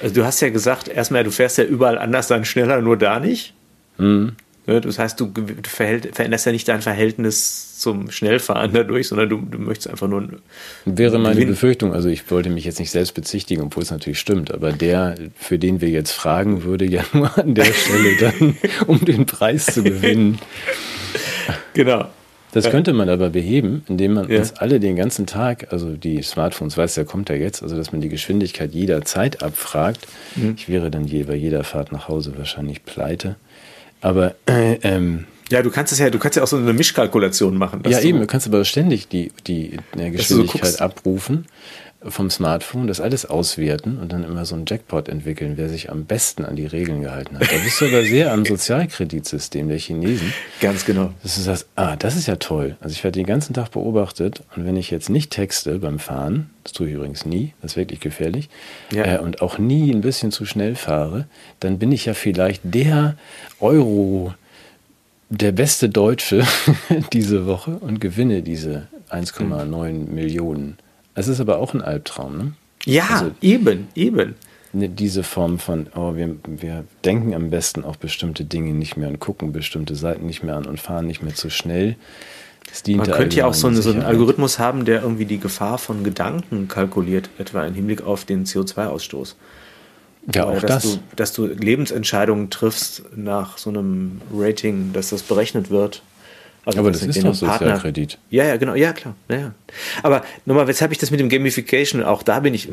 [0.00, 3.20] also du hast ja gesagt, erstmal, du fährst ja überall anders dann schneller, nur da
[3.20, 3.54] nicht.
[3.98, 4.36] Mhm.
[4.68, 9.88] Das heißt, du, veränderst ja nicht dein Verhältnis zum Schnellfahren dadurch, sondern du, du möchtest
[9.88, 10.28] einfach nur.
[10.84, 11.52] Wäre meine gewinnen.
[11.52, 15.14] Befürchtung, also ich wollte mich jetzt nicht selbst bezichtigen, obwohl es natürlich stimmt, aber der,
[15.36, 19.66] für den wir jetzt fragen, würde ja nur an der Stelle dann, um den Preis
[19.66, 20.38] zu gewinnen.
[21.72, 22.06] Genau.
[22.52, 24.38] Das könnte man aber beheben, indem man ja.
[24.38, 27.92] uns alle den ganzen Tag, also die Smartphones, weiß ja, kommt ja jetzt, also dass
[27.92, 30.06] man die Geschwindigkeit jederzeit abfragt.
[30.34, 30.54] Mhm.
[30.56, 33.36] Ich wäre dann je, bei jeder Fahrt nach Hause wahrscheinlich pleite.
[34.00, 37.56] Aber äh, ähm, ja, du kannst es ja, du kannst ja auch so eine Mischkalkulation
[37.56, 37.82] machen.
[37.86, 41.46] Ja, eben, du kannst aber ständig die, die, die Geschwindigkeit so abrufen
[42.02, 46.04] vom Smartphone, das alles auswerten und dann immer so einen Jackpot entwickeln, wer sich am
[46.04, 47.50] besten an die Regeln gehalten hat.
[47.50, 50.32] Da bist du aber sehr am Sozialkreditsystem der Chinesen.
[50.60, 51.12] Ganz genau.
[51.24, 52.76] Dass du sagst, ah, das ist ja toll.
[52.80, 56.50] Also ich werde den ganzen Tag beobachtet und wenn ich jetzt nicht texte beim Fahren,
[56.62, 58.48] das tue ich übrigens nie, das ist wirklich gefährlich,
[58.92, 59.16] ja.
[59.16, 61.26] äh, und auch nie ein bisschen zu schnell fahre,
[61.58, 63.16] dann bin ich ja vielleicht der
[63.58, 64.34] Euro,
[65.30, 66.46] der beste Deutsche
[67.12, 70.14] diese Woche und gewinne diese 1,9 mhm.
[70.14, 70.78] Millionen
[71.18, 72.52] es ist aber auch ein Albtraum, ne?
[72.84, 74.36] Ja, also, eben, eben.
[74.72, 79.08] Ne, diese Form von, oh, wir, wir denken am besten auch bestimmte Dinge nicht mehr
[79.08, 81.96] und gucken bestimmte Seiten nicht mehr an und fahren nicht mehr zu schnell.
[82.86, 86.04] Man könnte ja auch so, eine, so, einen Algorithmus haben, der irgendwie die Gefahr von
[86.04, 89.36] Gedanken kalkuliert, etwa im Hinblick auf den CO2-Ausstoß.
[90.34, 90.82] Ja, auch dass das.
[90.82, 96.02] Du, dass du Lebensentscheidungen triffst nach so einem Rating, dass das berechnet wird
[96.68, 98.18] also aber das ist doch Sozialkredit.
[98.28, 99.14] Ja, ja, genau, ja, klar.
[99.30, 99.54] Ja, ja.
[100.02, 102.68] Aber nochmal, weshalb ich das mit dem Gamification, auch da bin ich,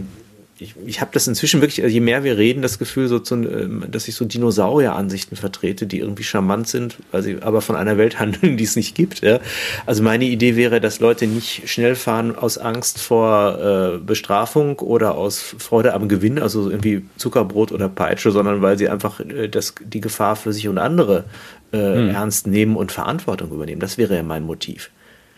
[0.60, 3.36] ich, ich habe das inzwischen wirklich, also je mehr wir reden, das Gefühl, so zu,
[3.36, 7.98] ähm, dass ich so Dinosaurier-Ansichten vertrete, die irgendwie charmant sind, weil sie aber von einer
[7.98, 9.22] Welt handeln, die es nicht gibt.
[9.22, 9.40] Ja.
[9.86, 15.16] Also meine Idee wäre, dass Leute nicht schnell fahren aus Angst vor äh, Bestrafung oder
[15.16, 19.76] aus Freude am Gewinn, also irgendwie Zuckerbrot oder Peitsche, sondern weil sie einfach äh, das,
[19.82, 21.24] die Gefahr für sich und andere
[21.72, 22.10] äh, hm.
[22.10, 23.82] ernst nehmen und Verantwortung übernehmen.
[23.82, 24.92] Das wäre ja mein Motiv.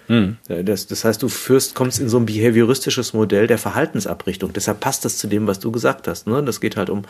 [0.07, 0.37] Hm.
[0.47, 4.53] Das, das heißt, du führst, kommst in so ein behavioristisches Modell der Verhaltensabrichtung.
[4.53, 6.27] Deshalb passt das zu dem, was du gesagt hast.
[6.27, 6.41] Ne?
[6.43, 7.03] Das geht halt um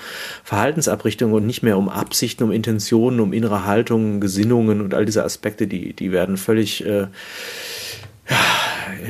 [0.44, 5.24] Verhaltensabrichtung und nicht mehr um Absichten, um Intentionen, um innere Haltungen, Gesinnungen und all diese
[5.24, 7.06] Aspekte, die, die werden völlig, äh,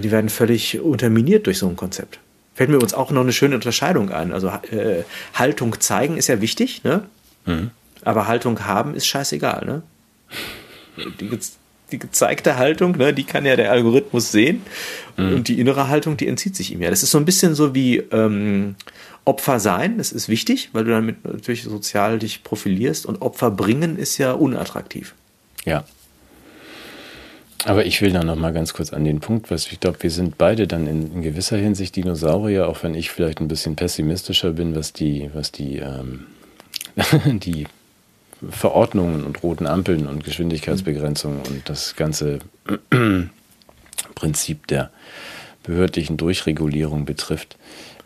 [0.04, 2.20] die werden völlig unterminiert durch so ein Konzept.
[2.56, 4.34] Fällt mir uns auch noch eine schöne Unterscheidung ein.
[4.34, 5.04] Also äh,
[5.34, 7.04] Haltung zeigen ist ja wichtig, ne?
[7.46, 7.72] Mhm.
[8.04, 9.84] Aber Haltung haben ist scheißegal, ne?
[11.20, 11.30] Die,
[11.92, 14.62] die gezeigte Haltung, ne, die kann ja der Algorithmus sehen.
[15.16, 15.34] Mhm.
[15.34, 16.90] Und die innere Haltung, die entzieht sich ihm ja.
[16.90, 18.76] Das ist so ein bisschen so wie ähm,
[19.26, 23.06] Opfer sein, das ist wichtig, weil du damit natürlich sozial dich profilierst.
[23.06, 25.16] Und Opfer bringen ist ja unattraktiv.
[25.66, 25.84] Ja.
[27.66, 30.12] Aber ich will da noch mal ganz kurz an den Punkt, was ich glaube, wir
[30.12, 34.54] sind beide dann in, in, gewisser Hinsicht Dinosaurier, auch wenn ich vielleicht ein bisschen pessimistischer
[34.54, 36.28] bin, was die, was die, ähm,
[37.40, 37.68] die
[38.50, 42.40] Verordnungen und roten Ampeln und Geschwindigkeitsbegrenzungen und das ganze
[44.16, 44.92] Prinzip der
[45.64, 47.58] behördlichen Durchregulierung betrifft.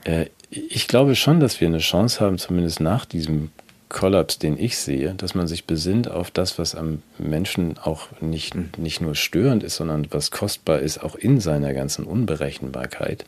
[0.04, 3.52] Äh, ich glaube schon, dass wir eine Chance haben, zumindest nach diesem
[3.92, 8.56] Kollaps, den ich sehe, dass man sich besinnt auf das, was am Menschen auch nicht,
[8.78, 13.26] nicht nur störend ist, sondern was kostbar ist, auch in seiner ganzen Unberechenbarkeit.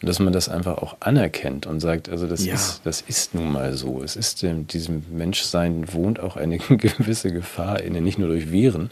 [0.00, 2.54] Und dass man das einfach auch anerkennt und sagt, also das, ja.
[2.54, 4.02] ist, das ist nun mal so.
[4.02, 8.90] Es ist in diesem Menschsein wohnt auch eine gewisse Gefahr inne, nicht nur durch Viren,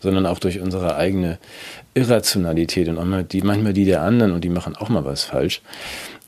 [0.00, 1.38] sondern auch durch unsere eigene
[1.94, 5.24] Irrationalität und auch mal die, manchmal die der anderen und die machen auch mal was
[5.24, 5.62] falsch.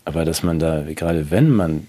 [0.06, 1.86] Aber dass man da, gerade wenn man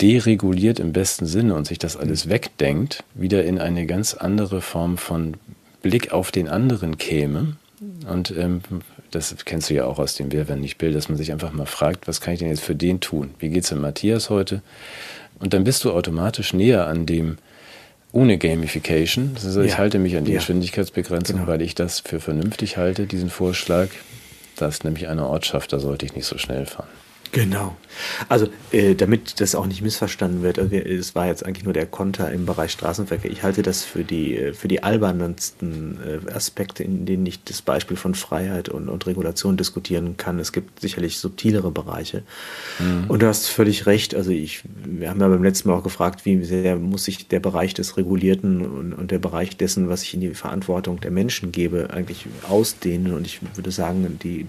[0.00, 4.96] dereguliert im besten Sinne und sich das alles wegdenkt, wieder in eine ganz andere Form
[4.96, 5.34] von
[5.82, 7.56] Blick auf den anderen käme
[8.08, 8.62] und ähm,
[9.10, 11.52] das kennst du ja auch aus dem Wer, wenn nicht Bild, dass man sich einfach
[11.52, 13.34] mal fragt, was kann ich denn jetzt für den tun?
[13.38, 14.62] Wie geht es dem Matthias heute?
[15.38, 17.38] Und dann bist du automatisch näher an dem
[18.12, 19.32] ohne Gamification.
[19.34, 19.64] Das heißt, ja.
[19.64, 20.38] ich halte mich an die ja.
[20.38, 21.48] Geschwindigkeitsbegrenzung, genau.
[21.48, 23.88] weil ich das für vernünftig halte, diesen Vorschlag.
[24.56, 26.88] Das ist nämlich eine Ortschaft, da sollte ich nicht so schnell fahren.
[27.32, 27.76] Genau.
[28.28, 31.86] Also, äh, damit das auch nicht missverstanden wird, also, es war jetzt eigentlich nur der
[31.86, 33.30] Konter im Bereich Straßenverkehr.
[33.30, 37.60] Ich halte das für die, äh, für die albernsten äh, Aspekte, in denen ich das
[37.60, 40.38] Beispiel von Freiheit und, und Regulation diskutieren kann.
[40.38, 42.22] Es gibt sicherlich subtilere Bereiche.
[42.78, 43.04] Mhm.
[43.08, 44.14] Und du hast völlig recht.
[44.14, 47.40] Also, ich, wir haben ja beim letzten Mal auch gefragt, wie sehr muss sich der
[47.40, 51.52] Bereich des Regulierten und, und der Bereich dessen, was ich in die Verantwortung der Menschen
[51.52, 53.12] gebe, eigentlich ausdehnen.
[53.12, 54.46] Und ich würde sagen, die,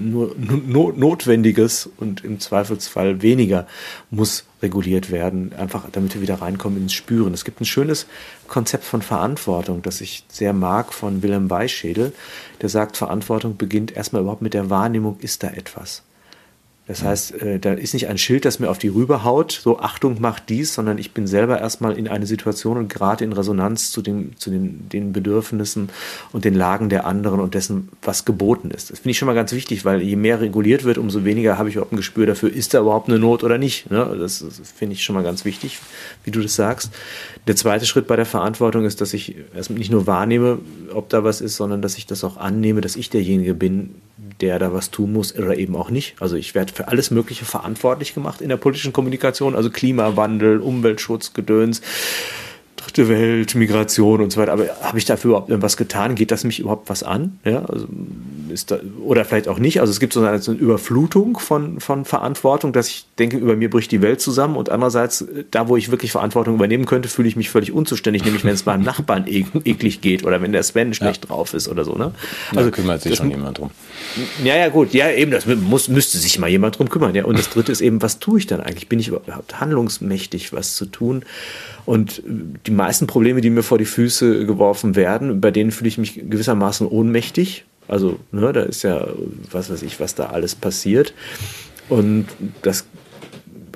[0.00, 3.66] nur, nur Notwendiges und im Zweifelsfall weniger
[4.10, 7.34] muss reguliert werden, einfach damit wir wieder reinkommen ins Spüren.
[7.34, 8.06] Es gibt ein schönes
[8.48, 12.12] Konzept von Verantwortung, das ich sehr mag von Wilhelm Weischädel,
[12.60, 16.02] der sagt, Verantwortung beginnt erstmal überhaupt mit der Wahrnehmung, ist da etwas.
[16.86, 19.80] Das heißt, äh, da ist nicht ein Schild, das mir auf die Rübe haut, so
[19.80, 23.90] Achtung, macht dies, sondern ich bin selber erstmal in eine Situation und gerate in Resonanz
[23.90, 25.88] zu, dem, zu den, den Bedürfnissen
[26.32, 28.90] und den Lagen der anderen und dessen, was geboten ist.
[28.90, 31.68] Das finde ich schon mal ganz wichtig, weil je mehr reguliert wird, umso weniger habe
[31.68, 33.90] ich überhaupt ein Gespür dafür, ist da überhaupt eine Not oder nicht.
[33.90, 34.16] Ne?
[34.20, 35.80] Das, das finde ich schon mal ganz wichtig,
[36.22, 36.92] wie du das sagst.
[37.48, 40.58] Der zweite Schritt bei der Verantwortung ist, dass ich erstmal nicht nur wahrnehme,
[40.94, 44.58] ob da was ist, sondern dass ich das auch annehme, dass ich derjenige bin, der
[44.58, 46.14] da was tun muss oder eben auch nicht.
[46.20, 51.34] Also ich werde für alles Mögliche verantwortlich gemacht in der politischen Kommunikation, also Klimawandel, Umweltschutz,
[51.34, 51.82] Gedöns
[52.86, 54.52] dritte Welt, Migration und so weiter.
[54.52, 56.14] Aber habe ich dafür überhaupt irgendwas getan?
[56.14, 57.38] Geht das mich überhaupt was an?
[57.44, 57.86] Ja, also
[58.48, 59.80] ist da, oder vielleicht auch nicht.
[59.80, 63.56] Also es gibt so eine, so eine, Überflutung von, von Verantwortung, dass ich denke, über
[63.56, 64.56] mir bricht die Welt zusammen.
[64.56, 68.44] Und andererseits, da wo ich wirklich Verantwortung übernehmen könnte, fühle ich mich völlig unzuständig, nämlich
[68.44, 71.28] wenn es meinem Nachbarn e eklig geht oder wenn der Sven schlecht ja.
[71.28, 71.94] drauf ist oder so.
[71.94, 72.12] Ne?
[72.54, 73.70] Also da kümmert sich schon jemand drum.
[74.44, 74.94] Ja, ja, gut.
[74.94, 77.14] Ja, eben, das muss, müsste sich mal jemand drum kümmern.
[77.14, 77.24] Ja.
[77.24, 78.88] Und das dritte ist eben, was tue ich dann eigentlich?
[78.88, 81.24] Bin ich überhaupt handlungsmächtig, was zu tun?
[81.84, 85.98] Und die meisten Probleme, die mir vor die Füße geworfen werden, bei denen fühle ich
[85.98, 87.64] mich gewissermaßen ohnmächtig.
[87.88, 89.06] Also, ne, da ist ja,
[89.50, 91.14] was weiß ich, was da alles passiert.
[91.88, 92.26] Und
[92.62, 92.84] das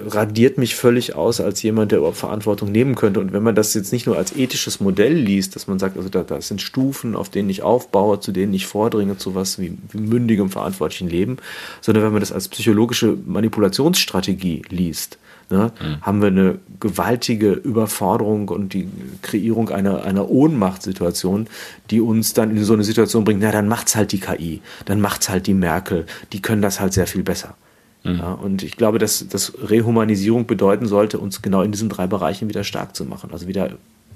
[0.06, 3.20] radiert mich völlig aus als jemand, der überhaupt Verantwortung nehmen könnte.
[3.20, 6.08] Und wenn man das jetzt nicht nur als ethisches Modell liest, dass man sagt, also
[6.08, 9.76] da, da sind Stufen, auf denen ich aufbaue, zu denen ich vordringe, zu was wie,
[9.92, 11.36] wie mündigem, verantwortlichen Leben,
[11.80, 15.18] sondern wenn man das als psychologische Manipulationsstrategie liest,
[15.50, 16.00] ne, mhm.
[16.02, 18.88] haben wir eine gewaltige Überforderung und die
[19.22, 21.48] Kreierung einer, einer Ohnmachtssituation,
[21.90, 25.00] die uns dann in so eine Situation bringt, na, dann macht's halt die KI, dann
[25.00, 27.54] macht's halt die Merkel, die können das halt sehr viel besser.
[28.02, 28.16] Mhm.
[28.18, 32.48] Ja, und ich glaube, dass, dass Rehumanisierung bedeuten sollte, uns genau in diesen drei Bereichen
[32.48, 33.30] wieder stark zu machen.
[33.32, 33.72] Also wieder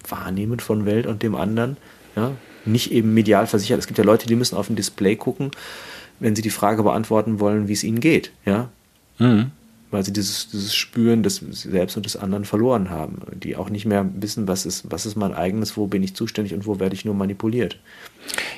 [0.08, 1.76] wahrnehmen von Welt und dem anderen,
[2.16, 2.32] ja,
[2.64, 3.78] nicht eben medial versichert.
[3.78, 5.50] Es gibt ja Leute, die müssen auf ein Display gucken,
[6.20, 8.30] wenn sie die Frage beantworten wollen, wie es ihnen geht.
[8.46, 8.68] Ja?
[9.18, 9.50] Mhm
[9.94, 13.86] weil sie dieses, dieses Spüren des Selbst und des anderen verloren haben, die auch nicht
[13.86, 16.96] mehr wissen, was ist, was ist mein eigenes, wo bin ich zuständig und wo werde
[16.96, 17.78] ich nur manipuliert.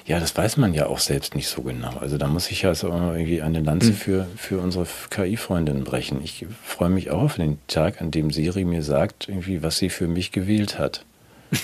[0.07, 1.97] Ja, das weiß man ja auch selbst nicht so genau.
[2.01, 3.97] Also da muss ich ja also irgendwie eine Lanze mhm.
[3.97, 6.21] für, für unsere KI-Freundinnen brechen.
[6.23, 9.91] Ich freue mich auch auf den Tag, an dem Siri mir sagt, irgendwie, was sie
[9.91, 11.05] für mich gewählt hat.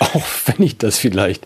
[0.00, 1.44] auch wenn ich das vielleicht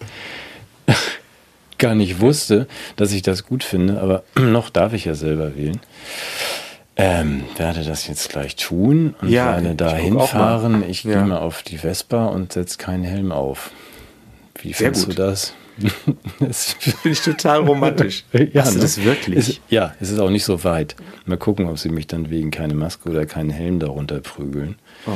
[1.78, 5.80] gar nicht wusste, dass ich das gut finde, aber noch darf ich ja selber wählen.
[6.94, 10.88] Ähm, werde das jetzt gleich tun und ja, werde da hinfahren.
[10.88, 11.14] Ich ja.
[11.14, 13.72] gehe mal auf die Vespa und setze keinen Helm auf.
[14.60, 15.54] Wie findest du das?
[16.40, 18.24] das finde ich total romantisch.
[18.32, 18.82] ja, Hast du ne?
[18.82, 19.36] das wirklich?
[19.36, 20.96] Ist, ja, es ist auch nicht so weit.
[21.26, 24.76] Mal gucken, ob sie mich dann wegen keine Maske oder keinen Helm darunter prügeln.
[25.06, 25.12] Oh.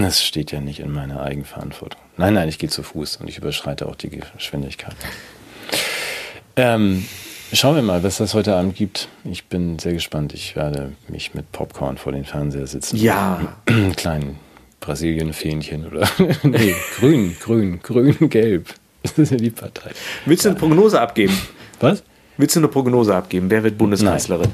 [0.00, 2.00] Das steht ja nicht in meiner Eigenverantwortung.
[2.16, 4.96] Nein, nein, ich gehe zu Fuß und ich überschreite auch die Geschwindigkeit.
[6.56, 7.04] Ähm,
[7.52, 9.08] Schauen wir mal, was das heute Abend gibt.
[9.24, 10.34] Ich bin sehr gespannt.
[10.34, 12.98] Ich werde mich mit Popcorn vor den Fernseher sitzen.
[12.98, 13.56] Ja.
[13.96, 14.38] Kleinen
[14.80, 16.06] Brasilien-Fähnchen oder.
[16.42, 18.74] nee, grün, grün, grün, gelb.
[19.02, 19.90] Das ist ja die Partei.
[20.26, 21.36] Willst du eine Prognose abgeben?
[21.80, 22.02] Was?
[22.36, 23.50] Willst du eine Prognose abgeben?
[23.50, 24.50] Wer wird Bundeskanzlerin?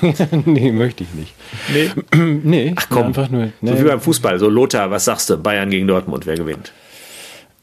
[0.44, 1.34] nee, möchte ich nicht.
[1.72, 1.90] Nee?
[2.44, 2.74] nee.
[2.76, 3.50] Ach komm, einfach nur.
[3.60, 3.70] Nee.
[3.70, 4.38] So wie beim Fußball.
[4.38, 5.36] So, Lothar, was sagst du?
[5.36, 6.72] Bayern gegen Dortmund, wer gewinnt?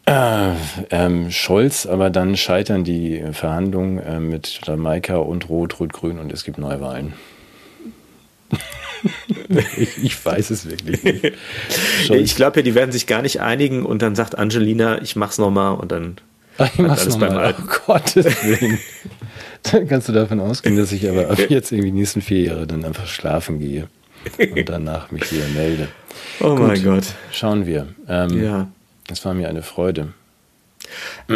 [0.06, 0.54] Äh,
[0.90, 6.44] ähm, Scholz, aber dann scheitern die Verhandlungen äh, mit Jamaika und Rot, Rot-Grün und es
[6.44, 7.14] gibt Neuwahlen.
[9.78, 11.34] ich, ich, weiß es wirklich nicht.
[12.10, 15.38] Ich glaube ja, die werden sich gar nicht einigen und dann sagt Angelina, ich mach's
[15.38, 16.18] nochmal und dann
[16.58, 17.64] ich mach's alles beim Alten.
[17.66, 18.80] Oh Gottes Willen.
[19.64, 22.68] dann kannst du davon ausgehen, dass ich aber ab jetzt irgendwie die nächsten vier Jahre
[22.68, 23.88] dann einfach schlafen gehe
[24.38, 25.88] und danach mich wieder melde.
[26.41, 27.06] Oh Gut, mein Gott.
[27.32, 27.88] Schauen wir.
[28.08, 28.68] Ähm, ja.
[29.10, 30.10] Es war mir eine Freude.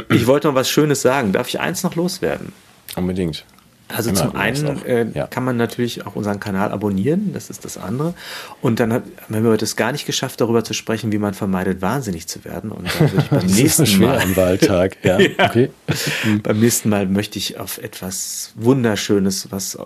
[0.10, 1.32] Ich wollte noch was Schönes sagen.
[1.32, 2.52] Darf ich eins noch loswerden?
[2.96, 3.46] Unbedingt.
[3.88, 5.28] Also Immer zum einen äh, ja.
[5.28, 8.16] kann man natürlich auch unseren Kanal abonnieren, das ist das andere.
[8.62, 11.84] Und dann hat, haben wir es gar nicht geschafft, darüber zu sprechen, wie man vermeidet,
[11.84, 12.72] wahnsinnig zu werden.
[12.72, 15.30] Und dann würde ich beim nächsten Mal am Wahltag, ja, ja.
[15.38, 15.70] Okay.
[16.44, 19.80] beim nächsten Mal möchte ich auf etwas Wunderschönes, was äh,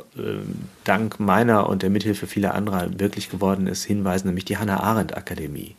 [0.86, 5.18] dank meiner und der Mithilfe vieler anderer wirklich geworden ist, hinweisen, nämlich die Hannah Arendt
[5.18, 5.76] Akademie.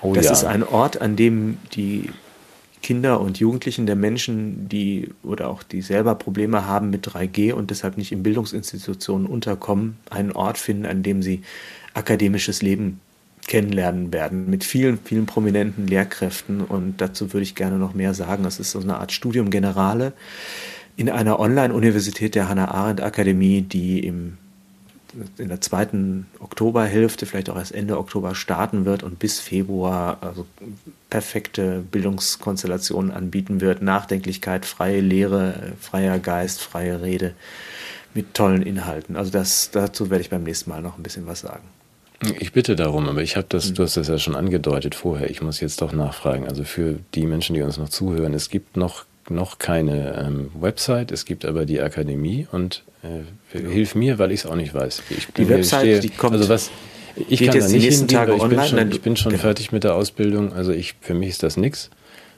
[0.00, 0.32] Oh, das ja.
[0.32, 2.08] ist ein Ort, an dem die
[2.82, 7.70] Kinder und Jugendlichen der Menschen, die oder auch die selber Probleme haben mit 3G und
[7.70, 11.42] deshalb nicht in Bildungsinstitutionen unterkommen, einen Ort finden, an dem sie
[11.94, 13.00] akademisches Leben
[13.46, 18.44] kennenlernen werden mit vielen, vielen prominenten Lehrkräften und dazu würde ich gerne noch mehr sagen.
[18.44, 20.12] Es ist so eine Art Studium Generale
[20.96, 24.38] in einer Online-Universität der Hannah Arendt Akademie, die im
[25.38, 30.46] in der zweiten Oktoberhälfte, vielleicht auch erst Ende Oktober starten wird und bis Februar also
[31.10, 33.82] perfekte Bildungskonstellationen anbieten wird.
[33.82, 37.34] Nachdenklichkeit, freie Lehre, freier Geist, freie Rede.
[38.14, 39.16] mit tollen Inhalten.
[39.16, 41.64] Also das, dazu werde ich beim nächsten Mal noch ein bisschen was sagen.
[42.38, 43.74] Ich bitte darum, aber ich habe das, hm.
[43.74, 45.30] du hast das ja schon angedeutet vorher.
[45.30, 46.46] Ich muss jetzt doch nachfragen.
[46.46, 51.12] Also für die Menschen, die uns noch zuhören, es gibt noch, noch keine ähm, Website,
[51.12, 53.68] es gibt aber die Akademie und äh, ja.
[53.68, 55.02] hilf mir, weil ich es auch nicht weiß.
[55.10, 56.34] Ich die Website, stehe, die kommt.
[56.34, 56.70] Also was,
[57.28, 59.42] ich kann da nicht hingehen, Tage ich, bin schon, ich bin schon genau.
[59.42, 60.52] fertig mit der Ausbildung.
[60.52, 61.90] Also ich, für mich ist das nichts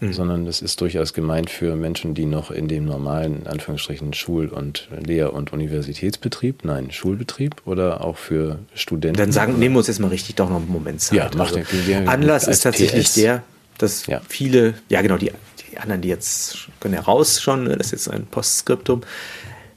[0.05, 0.12] mhm.
[0.12, 4.89] sondern das ist durchaus gemeint für Menschen, die noch in dem normalen, Anführungsstrichen, Schul- und
[5.05, 9.18] Lehr- und Universitätsbetrieb, nein, Schulbetrieb oder auch für Studenten.
[9.18, 11.18] Dann sagen, nehmen wir uns jetzt mal richtig doch noch einen Moment Zeit.
[11.18, 13.14] Ja, macht also, den, Anlass ist tatsächlich PS.
[13.14, 13.43] der,
[13.78, 14.20] dass ja.
[14.28, 15.32] viele, ja genau, die,
[15.75, 19.03] die anderen, die jetzt können ja raus schon, ne, das ist jetzt ein Postskriptum,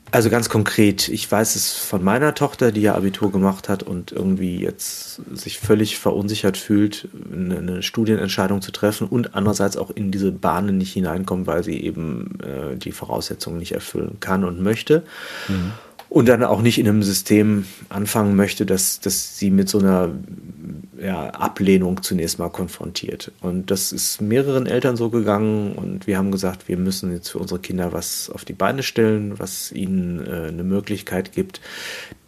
[0.10, 4.14] also ganz konkret, ich weiß es von meiner Tochter, die ja Abitur gemacht hat und
[4.14, 10.32] irgendwie jetzt sich völlig verunsichert fühlt, eine, Studienentscheidung zu treffen und andererseits auch in diese
[10.32, 15.04] Bahnen nicht hineinkommt, weil sie eben äh, die Voraussetzungen nicht erfüllen kann und möchte.
[15.50, 15.74] Mhm
[16.10, 20.12] und dann auch nicht in einem System anfangen möchte, dass, dass sie mit so einer
[21.00, 23.32] ja, Ablehnung zunächst mal konfrontiert.
[23.42, 27.40] Und das ist mehreren Eltern so gegangen und wir haben gesagt, wir müssen jetzt für
[27.40, 31.62] unsere Kinder was auf die Beine stellen, was ihnen äh, eine Möglichkeit gibt.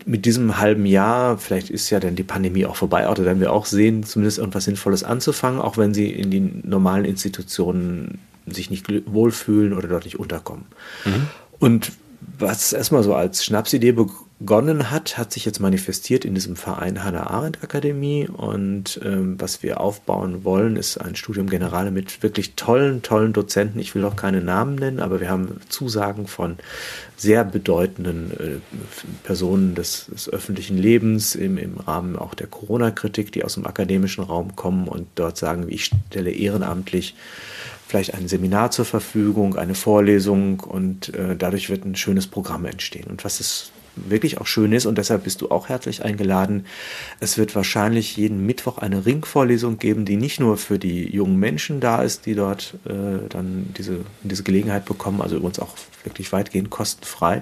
[0.05, 3.51] Mit diesem halben Jahr, vielleicht ist ja dann die Pandemie auch vorbei, oder werden wir
[3.51, 8.87] auch sehen, zumindest irgendwas Sinnvolles anzufangen, auch wenn sie in die normalen Institutionen sich nicht
[9.05, 10.65] wohlfühlen oder dort nicht unterkommen.
[11.05, 11.27] Mhm.
[11.59, 11.91] Und
[12.21, 17.29] was erstmal so als Schnapsidee begonnen hat, hat sich jetzt manifestiert in diesem Verein Hannah
[17.29, 18.27] Arendt Akademie.
[18.27, 23.79] Und ähm, was wir aufbauen wollen, ist ein Studium Generale mit wirklich tollen, tollen Dozenten.
[23.79, 26.57] Ich will auch keine Namen nennen, aber wir haben Zusagen von
[27.17, 28.77] sehr bedeutenden äh,
[29.23, 34.23] Personen des, des, öffentlichen Lebens im, im Rahmen auch der Corona-Kritik, die aus dem akademischen
[34.23, 37.15] Raum kommen und dort sagen, ich stelle ehrenamtlich
[37.89, 43.05] vielleicht ein Seminar zur Verfügung, eine Vorlesung und äh, dadurch wird ein schönes Programm entstehen.
[43.05, 46.67] Und was es wirklich auch schön ist und deshalb bist du auch herzlich eingeladen.
[47.19, 51.79] Es wird wahrscheinlich jeden Mittwoch eine Ringvorlesung geben, die nicht nur für die jungen Menschen
[51.79, 55.73] da ist, die dort äh, dann diese, diese Gelegenheit bekommen, also übrigens auch
[56.03, 57.41] wirklich weitgehend kostenfrei.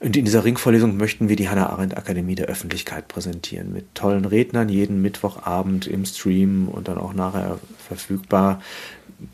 [0.00, 4.24] Und in dieser Ringvorlesung möchten wir die Hannah Arendt Akademie der Öffentlichkeit präsentieren mit tollen
[4.24, 8.62] Rednern jeden Mittwochabend im Stream und dann auch nachher verfügbar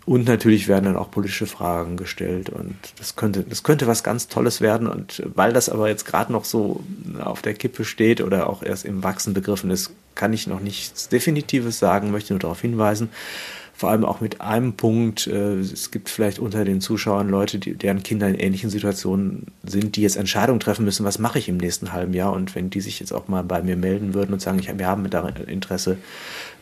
[0.07, 4.29] und natürlich werden dann auch politische Fragen gestellt und das könnte, das könnte was ganz
[4.29, 4.87] Tolles werden.
[4.87, 6.83] Und weil das aber jetzt gerade noch so
[7.23, 11.09] auf der Kippe steht oder auch erst im Wachsen begriffen ist, kann ich noch nichts
[11.09, 13.11] Definitives sagen, möchte nur darauf hinweisen
[13.77, 17.75] vor allem auch mit einem Punkt, äh, es gibt vielleicht unter den Zuschauern Leute, die,
[17.75, 21.57] deren Kinder in ähnlichen Situationen sind, die jetzt Entscheidungen treffen müssen, was mache ich im
[21.57, 24.41] nächsten halben Jahr und wenn die sich jetzt auch mal bei mir melden würden und
[24.41, 25.99] sagen, ich, wir haben da Interesse,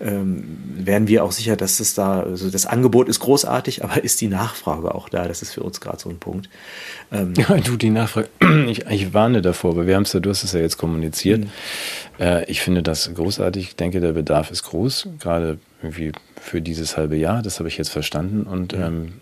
[0.00, 4.20] ähm, wären wir auch sicher, dass es da, also das Angebot ist großartig, aber ist
[4.22, 5.28] die Nachfrage auch da?
[5.28, 6.48] Das ist für uns gerade so ein Punkt.
[7.12, 8.28] Ähm, ja, du, die Nachfrage,
[8.68, 11.40] ich, ich warne davor, weil wir haben es ja, du hast es ja jetzt kommuniziert.
[11.40, 11.50] Mhm.
[12.18, 13.68] Äh, ich finde das großartig.
[13.68, 16.12] Ich denke, der Bedarf ist groß, gerade irgendwie
[16.42, 17.42] für dieses halbe Jahr.
[17.42, 18.42] Das habe ich jetzt verstanden.
[18.42, 19.14] Und ähm,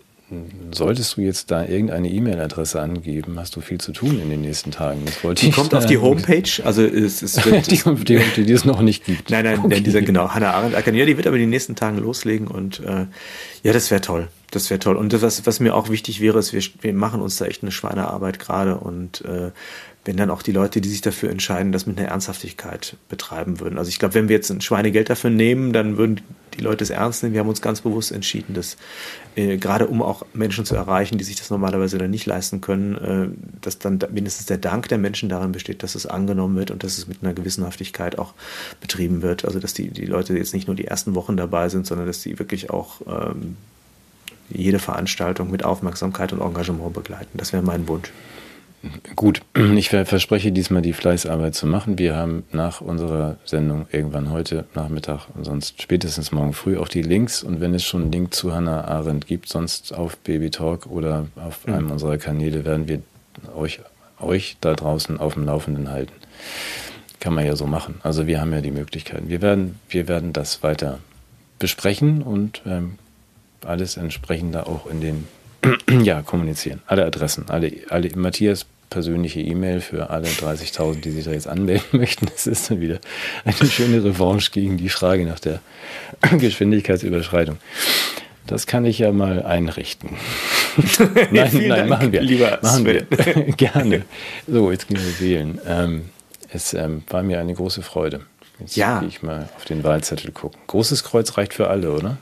[0.71, 4.71] solltest du jetzt da irgendeine E-Mail-Adresse angeben, hast du viel zu tun in den nächsten
[4.71, 5.01] Tagen.
[5.05, 8.45] Das wollte die ich kommt auf die Homepage, also es, es wird, die, die, die,
[8.45, 9.29] die es noch nicht gibt.
[9.29, 9.81] Nein, nein, okay.
[9.81, 13.05] dieser genau Hannah Arendt Akademie, die wird aber in den nächsten Tagen loslegen und äh,
[13.63, 14.29] ja, das wäre toll.
[14.51, 14.95] Das wäre toll.
[14.95, 17.61] Und das, was, was mir auch wichtig wäre, ist, wir, wir machen uns da echt
[17.61, 19.51] eine Schweinearbeit gerade und äh,
[20.03, 23.77] wenn dann auch die Leute, die sich dafür entscheiden, das mit einer Ernsthaftigkeit betreiben würden.
[23.77, 26.21] Also ich glaube, wenn wir jetzt ein Schweinegeld dafür nehmen, dann würden
[26.55, 27.33] die Leute es ernst nehmen.
[27.33, 28.77] Wir haben uns ganz bewusst entschieden, dass
[29.35, 32.95] äh, gerade um auch Menschen zu erreichen, die sich das normalerweise dann nicht leisten können,
[32.97, 36.83] äh, dass dann mindestens der Dank der Menschen darin besteht, dass es angenommen wird und
[36.83, 38.33] dass es mit einer Gewissenhaftigkeit auch
[38.81, 39.45] betrieben wird.
[39.45, 42.21] Also dass die, die Leute jetzt nicht nur die ersten Wochen dabei sind, sondern dass
[42.21, 43.55] die wirklich auch ähm,
[44.49, 47.37] jede Veranstaltung mit Aufmerksamkeit und Engagement begleiten.
[47.37, 48.11] Das wäre mein Wunsch.
[49.15, 49.41] Gut,
[49.75, 51.99] ich verspreche diesmal die Fleißarbeit zu machen.
[51.99, 57.03] Wir haben nach unserer Sendung irgendwann heute Nachmittag und sonst spätestens morgen früh auch die
[57.03, 57.43] Links.
[57.43, 61.27] Und wenn es schon einen Link zu Hannah Arendt gibt, sonst auf Baby Talk oder
[61.35, 61.73] auf mhm.
[61.73, 63.01] einem unserer Kanäle, werden wir
[63.55, 63.79] euch,
[64.19, 66.13] euch da draußen auf dem Laufenden halten.
[67.19, 67.99] Kann man ja so machen.
[68.01, 69.29] Also wir haben ja die Möglichkeiten.
[69.29, 70.99] Wir werden, wir werden das weiter
[71.59, 72.97] besprechen und ähm,
[73.63, 75.27] alles entsprechende auch in den
[76.03, 76.81] ja, kommunizieren.
[76.87, 81.83] Alle Adressen, alle, alle Matthias persönliche E-Mail für alle 30.000, die sich da jetzt anmelden
[81.99, 82.27] möchten.
[82.27, 82.99] Das ist dann wieder
[83.43, 85.61] eine schöne Revanche gegen die Frage nach der
[86.37, 87.57] Geschwindigkeitsüberschreitung.
[88.45, 90.09] Das kann ich ja mal einrichten.
[91.31, 92.21] nein, nein, Dank, machen wir.
[92.21, 93.01] Lieber machen wir.
[93.57, 94.03] Gerne.
[94.47, 95.61] So, jetzt gehen wir wählen.
[95.65, 96.09] Ähm,
[96.49, 98.21] es ähm, war mir eine große Freude.
[98.59, 98.99] Jetzt ja.
[98.99, 100.59] gehe ich mal auf den Wahlzettel gucken.
[100.67, 102.17] Großes Kreuz reicht für alle, oder?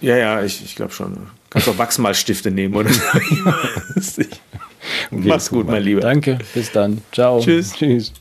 [0.00, 1.26] Ja, ja, ich, ich glaube schon.
[1.50, 4.22] Kannst auch Wachsmalstifte nehmen oder so.
[5.10, 6.00] Okay, Mach's gut, mein Lieber.
[6.00, 7.02] Danke, bis dann.
[7.12, 7.40] Ciao.
[7.40, 7.72] Tschüss.
[7.72, 8.12] Tschüss.